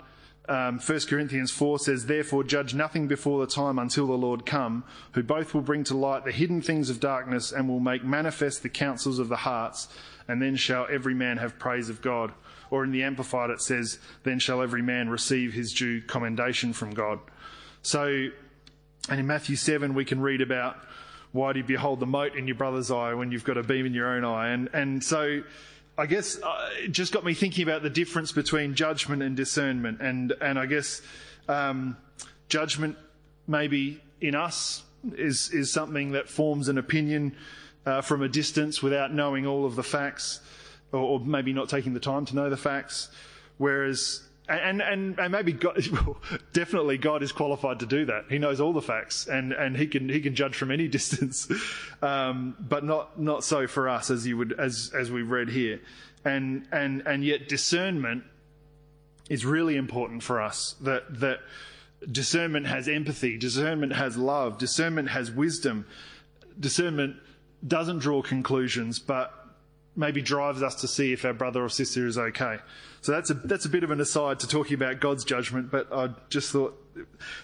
um, 0.50 0.80
1 0.80 1.00
Corinthians 1.08 1.52
4 1.52 1.80
says, 1.80 2.08
Therefore 2.08 2.43
judge 2.43 2.74
nothing 2.74 3.08
before 3.08 3.39
the 3.39 3.52
time 3.52 3.78
until 3.78 4.08
the 4.08 4.13
Lord 4.13 4.45
come, 4.45 4.84
who 5.12 5.22
both 5.22 5.54
will 5.54 5.62
bring 5.62 5.84
to 5.86 5.95
light 5.95 6.26
the 6.26 6.32
hidden 6.32 6.62
things 6.62 6.89
of 6.89 7.00
darkness 7.00 7.52
and 7.52 7.69
will 7.69 7.80
make 7.80 8.04
manifest 8.04 8.63
the 8.63 8.69
counsels 8.69 9.19
of 9.19 9.30
the 9.30 9.38
hearts, 9.38 9.88
and 10.28 10.41
then 10.41 10.56
shall 10.56 10.88
every 10.89 11.13
man 11.13 11.38
have 11.38 11.60
praise 11.60 11.88
of 11.88 12.02
God. 12.02 12.34
Or 12.72 12.84
in 12.84 12.91
the 12.91 13.04
Amplified 13.04 13.52
it 13.52 13.62
says, 13.62 14.00
Then 14.24 14.39
shall 14.39 14.62
every 14.62 14.82
man 14.82 15.10
receive 15.10 15.54
his 15.54 15.72
due 15.72 16.02
commendation 16.02 16.74
from 16.74 16.91
God. 16.91 17.19
So 17.84 18.30
and 19.10 19.19
in 19.19 19.28
Matthew 19.28 19.56
7, 19.56 19.93
we 19.93 20.06
can 20.06 20.19
read 20.19 20.41
about 20.41 20.78
why 21.32 21.54
do 21.54 21.60
you 21.60 21.65
behold 21.65 22.00
the 22.00 22.08
mote 22.08 22.36
in 22.36 22.48
your 22.48 22.56
brother's 22.56 22.89
eye 22.89 23.13
when 23.13 23.32
you've 23.32 23.43
got 23.43 23.58
a 23.58 23.63
beam 23.63 23.86
in 23.86 23.93
your 23.93 24.08
own 24.08 24.24
eye? 24.24 24.50
And, 24.50 24.69
and 24.74 25.04
so 25.04 25.41
I 26.00 26.06
guess 26.06 26.41
uh, 26.41 26.69
it 26.78 26.93
just 26.93 27.12
got 27.12 27.26
me 27.26 27.34
thinking 27.34 27.63
about 27.63 27.84
the 27.84 27.89
difference 27.89 28.32
between 28.32 28.74
judgment 28.74 29.22
and 29.22 29.36
discernment, 29.36 30.00
and 30.00 30.34
and 30.39 30.58
I 30.58 30.65
guess 30.65 31.02
um, 31.50 31.98
judgment 32.48 32.95
maybe 33.48 34.02
in 34.22 34.34
us 34.34 34.84
is 35.17 35.50
is 35.52 35.74
something 35.74 36.12
that 36.13 36.30
forms 36.30 36.69
an 36.69 36.78
opinion 36.78 37.36
uh, 37.86 38.00
from 38.00 38.22
a 38.22 38.30
distance 38.30 38.82
without 38.82 39.13
knowing 39.13 39.45
all 39.45 39.65
of 39.65 39.76
the 39.76 39.84
facts, 39.84 40.39
or, 40.93 41.02
or, 41.02 41.19
maybe 41.19 41.52
not 41.52 41.67
taking 41.67 41.93
the 41.93 42.00
time 42.00 42.26
to 42.28 42.36
know 42.36 42.50
the 42.50 42.58
facts, 42.58 43.10
whereas. 43.58 44.22
And, 44.49 44.81
and, 44.81 45.19
and 45.19 45.31
maybe 45.31 45.53
God, 45.53 45.79
definitely 46.53 46.97
God 46.97 47.21
is 47.21 47.31
qualified 47.31 47.79
to 47.81 47.85
do 47.85 48.05
that. 48.05 48.25
He 48.29 48.39
knows 48.39 48.59
all 48.59 48.73
the 48.73 48.81
facts 48.81 49.27
and, 49.27 49.53
and 49.53 49.77
he 49.77 49.85
can, 49.85 50.09
he 50.09 50.21
can 50.21 50.33
judge 50.33 50.55
from 50.55 50.71
any 50.71 50.88
distance. 50.99 51.47
Um, 52.01 52.55
but 52.59 52.83
not, 52.83 53.19
not 53.19 53.43
so 53.43 53.67
for 53.67 53.88
us 53.88 54.09
as 54.09 54.25
you 54.25 54.38
would, 54.38 54.59
as, 54.59 54.91
as 54.97 55.12
we've 55.12 55.29
read 55.29 55.49
here. 55.49 55.79
And, 56.25 56.67
and, 56.71 57.03
and 57.05 57.23
yet 57.23 57.47
discernment 57.47 58.23
is 59.29 59.45
really 59.45 59.75
important 59.75 60.23
for 60.23 60.41
us 60.41 60.75
that, 60.81 61.19
that 61.19 61.41
discernment 62.12 62.65
has 62.65 62.88
empathy, 62.88 63.38
discernment 63.38 63.93
has 63.93 64.17
love, 64.17 64.57
discernment 64.57 65.09
has 65.09 65.31
wisdom, 65.31 65.85
discernment 66.59 67.17
doesn't 67.65 67.99
draw 67.99 68.21
conclusions, 68.21 68.97
but 68.99 69.33
maybe 69.95 70.21
drives 70.21 70.63
us 70.63 70.75
to 70.75 70.88
see 70.88 71.13
if 71.13 71.25
our 71.25 71.33
brother 71.33 71.63
or 71.63 71.69
sister 71.69 72.07
is 72.07 72.17
okay. 72.17 72.57
So 73.01 73.12
that's 73.13 73.29
a, 73.29 73.33
that's 73.33 73.65
a 73.65 73.69
bit 73.69 73.83
of 73.83 73.91
an 73.91 74.01
aside 74.01 74.39
to 74.41 74.47
talking 74.47 74.73
about 74.73 74.99
God's 74.99 75.23
judgment, 75.23 75.71
but 75.71 75.91
I 75.93 76.09
just 76.29 76.51
thought 76.51 76.77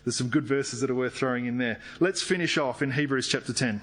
there's 0.03 0.17
some 0.17 0.29
good 0.29 0.45
verses 0.45 0.81
that 0.81 0.89
are 0.89 0.95
worth 0.95 1.13
throwing 1.13 1.45
in 1.45 1.57
there. 1.57 1.79
Let's 1.99 2.21
finish 2.21 2.57
off 2.57 2.81
in 2.81 2.91
Hebrews 2.91 3.27
chapter 3.27 3.53
10. 3.53 3.81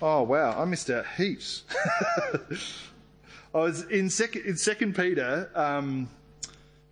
Oh, 0.00 0.22
wow, 0.22 0.60
I 0.60 0.64
missed 0.64 0.90
out 0.90 1.06
heaps. 1.16 1.62
I 3.54 3.58
was 3.58 3.82
in 3.84 4.10
second, 4.10 4.46
in 4.46 4.56
second 4.56 4.96
Peter, 4.96 5.50
um, 5.54 6.08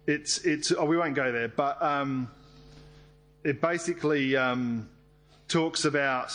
it's, 0.07 0.39
it's, 0.39 0.73
oh, 0.73 0.85
we 0.85 0.97
won't 0.97 1.15
go 1.15 1.33
there, 1.33 1.49
but 1.49 1.83
um, 1.83 2.31
it 3.45 3.61
basically 3.61 4.37
um, 4.37 4.89
talks 5.49 5.85
about 5.85 6.33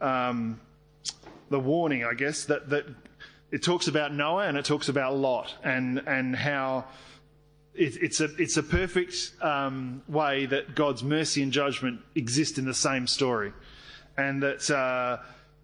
um, 0.00 0.60
the 1.50 1.60
warning, 1.60 2.04
I 2.04 2.14
guess, 2.14 2.44
that, 2.46 2.68
that 2.70 2.86
it 3.50 3.62
talks 3.62 3.88
about 3.88 4.12
Noah 4.12 4.46
and 4.46 4.58
it 4.58 4.64
talks 4.64 4.88
about 4.88 5.16
Lot 5.16 5.54
and, 5.64 6.02
and 6.06 6.36
how 6.36 6.84
it, 7.74 7.96
it's, 8.02 8.20
a, 8.20 8.28
it's 8.36 8.56
a 8.56 8.62
perfect 8.62 9.32
um, 9.40 10.02
way 10.08 10.46
that 10.46 10.74
God's 10.74 11.02
mercy 11.02 11.42
and 11.42 11.52
judgment 11.52 12.00
exist 12.14 12.58
in 12.58 12.64
the 12.64 12.74
same 12.74 13.06
story. 13.06 13.52
And 14.16 14.42
that, 14.42 14.68
uh, 14.70 15.18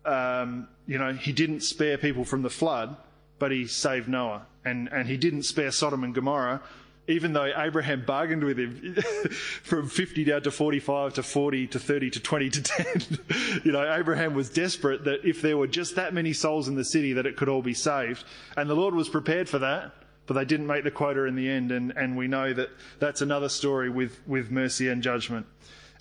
um, 0.09 0.69
you 0.87 0.99
know, 0.99 1.13
he 1.13 1.33
didn't 1.33 1.61
spare 1.61 1.99
people 1.99 2.25
from 2.25 2.43
the 2.43 2.51
flood, 2.51 2.97
but 3.39 3.51
he 3.51 3.67
saved 3.67 4.09
Noah. 4.09 4.47
And, 4.65 4.89
and 4.93 5.09
he 5.09 5.17
didn't 5.17 5.43
spare 5.43 5.71
Sodom 5.71 6.05
and 6.05 6.15
Gomorrah, 6.15 6.63
even 7.07 7.35
though 7.35 7.51
Abraham 7.57 8.05
bargained 8.05 8.45
with 8.45 8.59
him 8.59 8.95
from 9.63 9.89
50 9.89 10.25
down 10.25 10.43
to 10.43 10.51
45 10.51 11.15
to 11.15 11.23
40 11.23 11.67
to 11.69 11.79
30 11.79 12.11
to 12.11 12.21
20 12.21 12.51
to 12.51 12.63
10. 12.63 13.19
you 13.65 13.73
know, 13.73 13.95
Abraham 13.95 14.35
was 14.35 14.49
desperate 14.49 15.05
that 15.05 15.25
if 15.25 15.43
there 15.43 15.57
were 15.57 15.67
just 15.67 15.97
that 15.97 16.15
many 16.15 16.33
souls 16.33 16.67
in 16.67 16.77
the 16.77 16.85
city 16.85 17.13
that 17.13 17.27
it 17.27 17.37
could 17.37 17.49
all 17.49 17.63
be 17.63 17.75
saved. 17.75 18.25
And 18.57 18.71
the 18.71 18.75
Lord 18.75 18.95
was 18.95 19.09
prepared 19.09 19.49
for 19.49 19.59
that, 19.59 19.93
but 20.27 20.35
they 20.35 20.47
didn't 20.47 20.67
make 20.67 20.85
the 20.85 20.91
quota 20.91 21.25
in 21.25 21.35
the 21.35 21.49
end. 21.49 21.73
And, 21.73 21.93
and 21.95 22.17
we 22.17 22.27
know 22.27 22.55
that 22.55 22.71
that's 23.01 23.21
another 23.21 23.51
story 23.51 23.91
with, 23.91 24.27
with 24.27 24.51
mercy 24.51 24.89
and 24.89 25.03
judgment. 25.03 25.47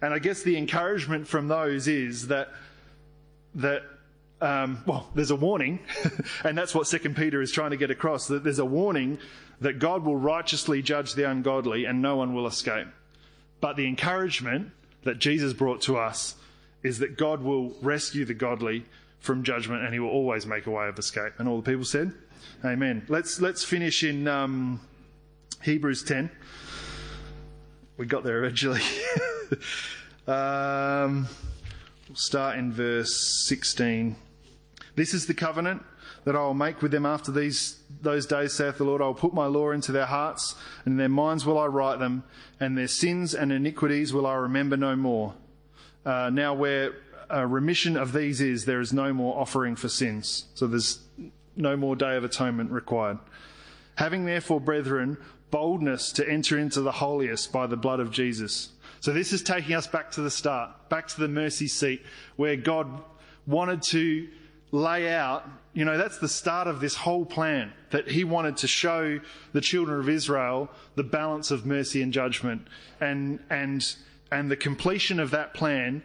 And 0.02 0.14
I 0.14 0.20
guess 0.20 0.42
the 0.42 0.58
encouragement 0.58 1.28
from 1.28 1.50
those 1.50 1.88
is 1.88 2.28
that, 2.28 2.50
that 3.56 3.84
um, 4.44 4.84
well, 4.86 5.10
there's 5.16 5.32
a 5.32 5.36
warning, 5.36 5.80
and 6.44 6.58
that's 6.58 6.76
what 6.76 6.86
Second 6.86 7.16
Peter 7.16 7.42
is 7.42 7.52
trying 7.52 7.72
to 7.72 7.78
get 7.78 7.90
across. 7.90 8.28
That 8.28 8.44
there's 8.44 8.60
a 8.60 8.66
warning 8.66 9.18
that 9.62 9.80
God 9.80 10.04
will 10.04 10.18
righteously 10.18 10.82
judge 10.82 11.14
the 11.14 11.30
ungodly, 11.30 11.86
and 11.86 12.02
no 12.02 12.18
one 12.18 12.34
will 12.34 12.46
escape. 12.46 12.88
But 13.62 13.78
the 13.78 13.88
encouragement 13.88 14.72
that 15.04 15.20
Jesus 15.20 15.54
brought 15.54 15.82
to 15.84 15.98
us 15.98 16.36
is 16.84 17.00
that 17.00 17.18
God 17.18 17.42
will 17.42 17.74
rescue 17.82 18.26
the 18.26 18.34
godly 18.34 18.86
from 19.20 19.44
judgment, 19.44 19.84
and 19.84 19.94
He 19.94 20.00
will 20.02 20.10
always 20.10 20.46
make 20.46 20.68
a 20.68 20.72
way 20.72 20.90
of 20.90 21.00
escape. 21.00 21.34
And 21.38 21.48
all 21.48 21.62
the 21.62 21.72
people 21.72 21.86
said, 21.86 22.12
"Amen." 22.66 23.06
Let's 23.08 23.40
let's 23.40 23.64
finish 23.64 24.04
in 24.04 24.28
um, 24.28 24.82
Hebrews 25.62 26.04
10. 26.04 26.30
We 27.96 28.08
got 28.08 28.26
there 28.26 28.44
eventually. 28.44 28.82
um, 30.28 31.30
we'll 32.10 32.16
start 32.16 32.58
in 32.58 32.74
verse 32.74 33.46
16. 33.48 34.18
This 34.96 35.14
is 35.14 35.26
the 35.26 35.34
covenant 35.34 35.84
that 36.26 36.36
I 36.36 36.40
will 36.40 36.54
make 36.54 36.82
with 36.82 36.92
them 36.92 37.06
after 37.06 37.32
these 37.32 37.80
those 38.02 38.26
days, 38.26 38.54
saith 38.54 38.78
the 38.78 38.84
Lord. 38.84 39.02
I 39.02 39.06
will 39.06 39.14
put 39.14 39.34
my 39.34 39.46
law 39.46 39.72
into 39.72 39.92
their 39.92 40.06
hearts, 40.06 40.56
and 40.86 40.94
in 40.94 40.98
their 40.98 41.10
minds 41.10 41.46
will 41.46 41.58
I 41.58 41.66
write 41.66 42.00
them, 42.00 42.24
and 42.60 42.78
their 42.78 42.88
sins 42.88 43.34
and 43.34 43.52
iniquities 43.52 44.14
will 44.14 44.28
I 44.28 44.36
remember 44.36 44.78
no 44.78 44.96
more. 44.96 45.34
Uh, 46.06 46.30
now, 46.32 46.54
where 46.54 46.94
a 47.30 47.48
remission 47.48 47.98
of 47.98 48.14
these 48.14 48.42
is, 48.42 48.66
there 48.66 48.82
is 48.82 48.94
no 48.94 49.14
more 49.14 49.40
offering 49.40 49.76
for 49.76 49.90
sins. 49.90 50.46
So 50.54 50.68
there's 50.68 51.00
no 51.56 51.76
more 51.78 51.96
day 51.96 52.16
of 52.16 52.24
atonement 52.24 52.72
required. 52.72 53.18
Having 53.96 54.26
therefore, 54.26 54.60
brethren, 54.60 55.18
boldness 55.50 56.12
to 56.14 56.28
enter 56.30 56.58
into 56.58 56.82
the 56.82 56.92
holiest 56.92 57.52
by 57.52 57.68
the 57.68 57.78
blood 57.78 58.00
of 58.00 58.12
Jesus. 58.12 58.70
So 59.00 59.14
this 59.14 59.34
is 59.34 59.44
taking 59.44 59.76
us 59.76 59.88
back 59.88 60.12
to 60.12 60.22
the 60.22 60.32
start, 60.32 60.90
back 60.90 61.08
to 61.10 61.20
the 61.20 61.28
mercy 61.28 61.68
seat, 61.68 62.04
where 62.36 62.56
God 62.56 63.02
wanted 63.46 63.82
to 63.84 64.28
lay 64.74 65.14
out, 65.14 65.48
you 65.74 65.86
know, 65.86 65.98
that's 65.98 66.18
the 66.18 66.28
start 66.28 66.68
of 66.68 66.82
this 66.82 66.96
whole 66.96 67.26
plan 67.26 67.72
that 67.92 68.10
he 68.10 68.24
wanted 68.24 68.58
to 68.58 68.68
show 68.68 69.20
the 69.54 69.62
children 69.62 70.00
of 70.00 70.10
Israel 70.10 70.68
the 70.96 71.04
balance 71.04 71.52
of 71.52 71.64
mercy 71.64 72.02
and 72.02 72.12
judgment. 72.12 72.68
And, 73.00 73.40
and, 73.52 73.96
and 74.32 74.50
the 74.50 74.58
completion 74.58 75.20
of 75.20 75.30
that 75.30 75.54
plan 75.54 76.02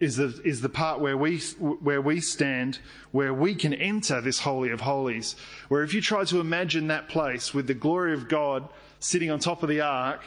is 0.00 0.16
the, 0.16 0.40
is 0.44 0.60
the 0.60 0.68
part 0.68 0.98
where 1.00 1.16
we, 1.16 1.38
where 1.38 2.02
we 2.02 2.20
stand, 2.20 2.80
where 3.12 3.32
we 3.32 3.54
can 3.54 3.72
enter 3.72 4.20
this 4.20 4.40
Holy 4.40 4.70
of 4.70 4.80
Holies. 4.80 5.36
Where 5.68 5.84
if 5.84 5.94
you 5.94 6.00
try 6.00 6.24
to 6.24 6.40
imagine 6.40 6.88
that 6.88 7.08
place 7.08 7.54
with 7.54 7.68
the 7.68 7.74
glory 7.74 8.12
of 8.12 8.28
God 8.28 8.68
sitting 8.98 9.30
on 9.30 9.38
top 9.38 9.62
of 9.62 9.68
the 9.68 9.82
ark, 9.82 10.22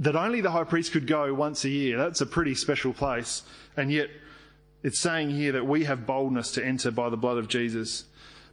that 0.00 0.16
only 0.16 0.40
the 0.40 0.50
high 0.50 0.64
priest 0.64 0.92
could 0.92 1.06
go 1.06 1.32
once 1.34 1.64
a 1.64 1.68
year. 1.68 1.98
That's 1.98 2.22
a 2.22 2.26
pretty 2.26 2.54
special 2.54 2.92
place. 2.92 3.42
And 3.76 3.92
yet, 3.92 4.08
it's 4.82 4.98
saying 4.98 5.30
here 5.30 5.52
that 5.52 5.66
we 5.66 5.84
have 5.84 6.06
boldness 6.06 6.52
to 6.52 6.64
enter 6.64 6.90
by 6.90 7.10
the 7.10 7.18
blood 7.18 7.36
of 7.36 7.48
Jesus, 7.48 8.04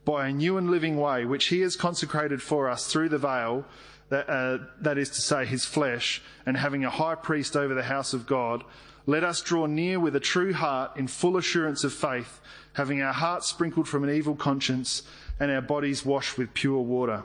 by 0.04 0.28
a 0.28 0.34
new 0.34 0.58
and 0.58 0.70
living 0.70 0.98
way, 0.98 1.24
which 1.24 1.48
he 1.48 1.62
has 1.62 1.78
consecrated 1.78 2.42
for 2.42 2.70
us 2.70 2.92
through 2.92 3.10
the 3.10 3.18
veil, 3.18 3.66
that, 4.10 4.30
uh, 4.30 4.58
that 4.82 4.98
is 4.98 5.10
to 5.12 5.22
say, 5.22 5.46
his 5.46 5.64
flesh, 5.64 6.22
and 6.46 6.58
having 6.58 6.84
a 6.84 6.90
high 6.90 7.16
priest 7.16 7.56
over 7.56 7.74
the 7.74 7.84
house 7.84 8.14
of 8.14 8.28
God. 8.28 8.64
Let 9.06 9.24
us 9.24 9.42
draw 9.42 9.68
near 9.68 10.02
with 10.02 10.18
a 10.18 10.22
true 10.22 10.54
heart 10.54 10.98
in 10.98 11.08
full 11.08 11.38
assurance 11.38 11.86
of 11.86 11.94
faith, 11.94 12.42
having 12.74 13.02
our 13.02 13.14
hearts 13.14 13.48
sprinkled 13.48 13.88
from 13.88 14.04
an 14.04 14.10
evil 14.10 14.36
conscience 14.36 15.04
and 15.40 15.50
our 15.50 15.62
bodies 15.62 16.06
washed 16.06 16.38
with 16.38 16.54
pure 16.54 16.82
water. 16.82 17.24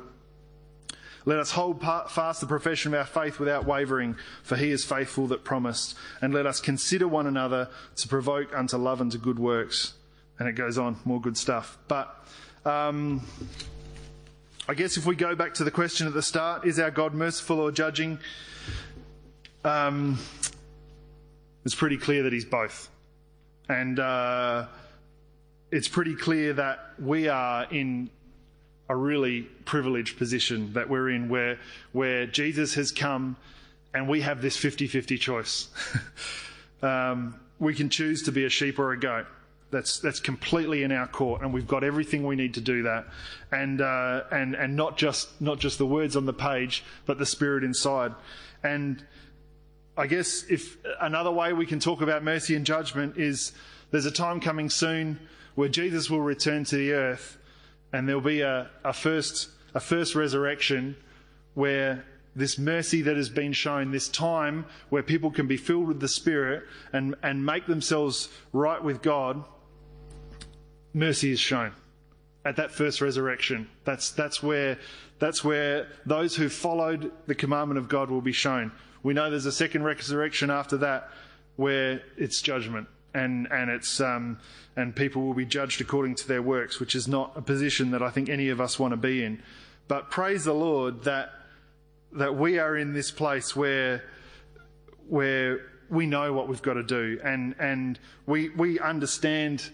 Let 1.25 1.39
us 1.39 1.53
hold 1.53 1.81
fast 1.81 2.41
the 2.41 2.47
profession 2.47 2.95
of 2.95 2.99
our 2.99 3.07
faith 3.07 3.39
without 3.39 3.65
wavering, 3.65 4.17
for 4.43 4.57
he 4.57 4.71
is 4.71 4.85
faithful 4.85 5.29
that 5.29 5.45
promised. 5.45 5.95
And 6.21 6.35
let 6.35 6.47
us 6.47 6.61
consider 6.61 7.07
one 7.07 7.27
another 7.27 7.69
to 7.97 8.09
provoke 8.09 8.57
unto 8.57 8.77
love 8.77 9.01
and 9.01 9.13
to 9.13 9.19
good 9.19 9.39
works. 9.39 9.95
And 10.39 10.49
it 10.49 10.53
goes 10.53 10.79
on, 10.79 10.99
more 11.05 11.21
good 11.21 11.37
stuff. 11.37 11.79
But 11.87 12.27
um, 12.65 13.27
I 14.69 14.75
guess 14.75 14.97
if 14.97 15.07
we 15.07 15.15
go 15.15 15.35
back 15.35 15.55
to 15.55 15.65
the 15.65 15.71
question 15.71 16.07
at 16.07 16.15
the 16.15 16.23
start, 16.23 16.67
is 16.67 16.79
our 16.79 16.91
God 16.91 17.15
merciful 17.15 17.61
or 17.61 17.71
judging? 17.71 18.19
Um, 19.65 20.19
it's 21.65 21.75
pretty 21.75 21.99
clear 21.99 22.25
that 22.25 22.33
he's 22.33 22.45
both. 22.45 22.89
And 23.69 24.01
uh, 24.01 24.67
it's 25.71 25.89
pretty 25.89 26.17
clear 26.17 26.53
that 26.55 26.81
we 26.99 27.29
are 27.29 27.65
in 27.71 28.11
a 28.93 28.97
really 28.97 29.41
privileged 29.65 30.19
position 30.19 30.75
that 30.75 30.87
we're 30.87 31.09
in 31.09 31.31
where, 31.31 31.59
where 31.93 32.27
Jesus 32.27 32.75
has 32.75 32.93
come 32.93 33.37
and 33.95 34.07
we 34.07 34.21
have 34.21 34.43
this 34.43 34.55
50 34.55 34.87
50 34.87 35.17
choice. 35.17 35.69
um, 36.83 37.41
we 37.59 37.75
can 37.75 37.89
choose 37.89 38.23
to 38.25 38.33
be 38.33 38.45
a 38.45 38.51
sheep 38.51 38.79
or 38.79 38.93
a 38.93 39.01
goat. 39.01 39.25
That's, 39.71 39.99
that's 39.99 40.21
completely 40.21 40.83
in 40.83 40.93
our 40.93 41.07
court, 41.07 41.41
and 41.41 41.55
we've 41.55 41.67
got 41.67 41.83
everything 41.83 42.27
we 42.27 42.37
need 42.37 42.53
to 42.55 42.61
do 42.61 42.83
that. 42.83 43.07
And, 43.51 43.81
uh, 43.81 44.25
and, 44.31 44.55
and 44.55 44.77
not, 44.77 44.99
just, 44.99 45.41
not 45.41 45.59
just 45.59 45.79
the 45.79 45.87
words 45.87 46.15
on 46.15 46.27
the 46.27 46.35
page, 46.35 46.85
but 47.07 47.19
the 47.19 47.25
spirit 47.25 47.65
inside. 47.65 48.13
And 48.63 49.03
I 49.97 50.07
guess 50.07 50.45
if 50.51 50.77
another 51.01 51.31
way 51.31 51.55
we 51.55 51.65
can 51.65 51.81
talk 51.81 52.03
about 52.03 52.23
mercy 52.23 52.55
and 52.55 52.67
judgment 52.67 53.17
is 53.17 53.53
there's 53.91 54.05
a 54.05 54.11
time 54.11 54.39
coming 54.39 54.69
soon 54.69 55.19
where 55.55 55.71
Jesus 55.71 56.11
will 56.11 56.21
return 56.21 56.65
to 56.65 56.77
the 56.77 56.93
earth 56.93 57.39
and 57.93 58.09
there'll 58.09 58.21
be 58.21 58.41
a, 58.41 58.71
a 58.85 58.93
first 58.93 59.49
a 59.75 59.81
first 59.81 60.15
resurrection 60.15 60.97
where 61.55 62.05
this 62.35 62.59
mercy 62.59 63.03
that 63.03 63.17
has 63.17 63.29
been 63.29 63.53
shown, 63.53 63.91
this 63.91 64.09
time 64.09 64.65
where 64.89 65.03
people 65.03 65.31
can 65.31 65.47
be 65.47 65.57
filled 65.57 65.89
with 65.89 66.01
the 66.01 66.09
Spirit 66.09 66.65
and, 66.93 67.15
and 67.23 67.45
make 67.45 67.67
themselves 67.67 68.29
right 68.53 68.83
with 68.83 69.03
God, 69.03 69.45
mercy 70.95 71.33
is 71.33 71.41
shown 71.41 71.73
at 72.45 72.57
that 72.57 72.71
first 72.71 73.01
resurrection. 73.01 73.69
That's, 73.85 74.11
that's, 74.11 74.43
where, 74.43 74.79
that's 75.19 75.45
where 75.45 75.89
those 76.07 76.35
who 76.35 76.49
followed 76.49 77.13
the 77.27 77.35
commandment 77.35 77.79
of 77.79 77.89
God 77.89 78.11
will 78.11 78.23
be 78.23 78.33
shown. 78.33 78.73
We 79.03 79.15
know 79.15 79.31
there's 79.31 79.47
a 79.47 79.53
second 79.53 79.85
resurrection 79.85 80.51
after 80.51 80.79
that 80.79 81.11
where 81.57 82.03
it's 82.17 82.41
judgment 82.41 82.89
and, 83.14 83.46
and, 83.51 83.70
it's, 83.70 84.01
um, 84.01 84.38
and 84.77 84.94
people 84.94 85.22
will 85.22 85.35
be 85.35 85.44
judged 85.44 85.81
according 85.81 86.14
to 86.16 86.29
their 86.29 86.42
works, 86.42 86.81
which 86.81 86.94
is 86.94 87.07
not 87.07 87.33
a 87.37 87.42
position 87.42 87.90
that 87.90 88.03
I 88.03 88.11
think 88.11 88.29
any 88.29 88.48
of 88.48 88.61
us 88.61 88.79
want 88.79 88.92
to 88.92 88.96
be 88.96 89.22
in. 89.22 89.42
But 89.88 90.11
praise 90.11 90.44
the 90.44 90.55
Lord 90.55 91.05
that, 91.05 91.31
that 92.12 92.37
we 92.37 92.59
are 92.59 92.77
in 92.77 92.92
this 92.92 93.11
place 93.11 93.55
where, 93.55 94.05
where 95.09 95.61
we 95.90 96.07
know 96.07 96.33
what 96.33 96.48
we've 96.48 96.62
got 96.62 96.75
to 96.75 96.83
do 96.83 97.20
and, 97.22 97.55
and 97.59 97.98
we, 98.27 98.48
we 98.51 98.79
understand 98.79 99.70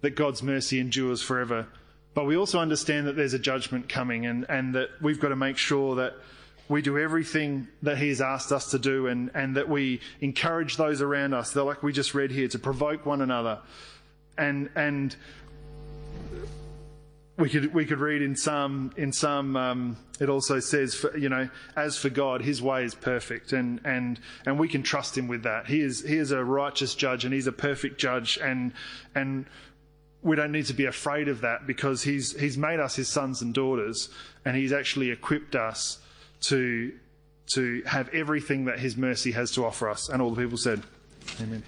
that 0.00 0.10
God's 0.10 0.42
mercy 0.42 0.80
endures 0.80 1.20
forever. 1.20 1.66
But 2.14 2.24
we 2.24 2.36
also 2.36 2.58
understand 2.58 3.06
that 3.06 3.16
there's 3.16 3.34
a 3.34 3.38
judgment 3.38 3.88
coming 3.88 4.26
and, 4.26 4.46
and 4.48 4.74
that 4.74 4.88
we've 5.00 5.20
got 5.20 5.28
to 5.28 5.36
make 5.36 5.56
sure 5.56 5.96
that 5.96 6.14
we 6.68 6.82
do 6.82 6.98
everything 6.98 7.68
that 7.82 7.98
He 7.98 8.08
has 8.08 8.20
asked 8.20 8.52
us 8.52 8.70
to 8.70 8.78
do 8.78 9.06
and, 9.06 9.30
and 9.34 9.56
that 9.56 9.68
we 9.68 10.00
encourage 10.20 10.76
those 10.76 11.00
around 11.00 11.34
us. 11.34 11.52
They're 11.52 11.62
like 11.62 11.82
we 11.82 11.92
just 11.92 12.14
read 12.14 12.30
here, 12.30 12.48
to 12.48 12.58
provoke 12.58 13.06
one 13.06 13.22
another. 13.22 13.60
And, 14.36 14.70
and 14.76 15.16
we 17.38 17.48
could, 17.48 17.72
we 17.72 17.86
could 17.86 18.00
read 18.00 18.20
in 18.20 18.36
some, 18.36 18.92
in 18.96 19.12
some, 19.12 19.56
um, 19.56 19.96
it 20.20 20.28
also 20.28 20.60
says, 20.60 20.94
for, 20.94 21.16
you 21.16 21.28
know, 21.28 21.48
as 21.76 21.96
for 21.96 22.10
God, 22.10 22.42
His 22.42 22.60
way 22.60 22.84
is 22.84 22.94
perfect 22.94 23.52
and, 23.52 23.80
and, 23.84 24.20
and 24.44 24.58
we 24.58 24.68
can 24.68 24.82
trust 24.82 25.16
Him 25.16 25.28
with 25.28 25.44
that. 25.44 25.66
He 25.66 25.80
is, 25.80 26.04
He 26.04 26.16
is 26.16 26.32
a 26.32 26.44
righteous 26.44 26.94
judge 26.94 27.24
and 27.24 27.32
He's 27.32 27.46
a 27.46 27.52
perfect 27.52 27.98
judge 27.98 28.38
and, 28.42 28.72
and 29.14 29.46
we 30.22 30.36
don't 30.36 30.52
need 30.52 30.66
to 30.66 30.74
be 30.74 30.84
afraid 30.84 31.28
of 31.28 31.42
that 31.42 31.66
because 31.66 32.02
he's, 32.02 32.38
he's 32.38 32.58
made 32.58 32.80
us 32.80 32.96
his 32.96 33.08
sons 33.08 33.40
and 33.40 33.54
daughters 33.54 34.08
and 34.44 34.56
he's 34.56 34.72
actually 34.72 35.10
equipped 35.10 35.54
us 35.54 36.00
to, 36.42 36.92
to 37.54 37.82
have 37.84 38.08
everything 38.10 38.66
that 38.66 38.78
his 38.78 38.96
mercy 38.96 39.32
has 39.32 39.52
to 39.52 39.64
offer 39.64 39.88
us. 39.88 40.08
And 40.08 40.20
all 40.22 40.30
the 40.30 40.42
people 40.42 40.58
said, 40.58 40.82
Amen. 41.40 41.62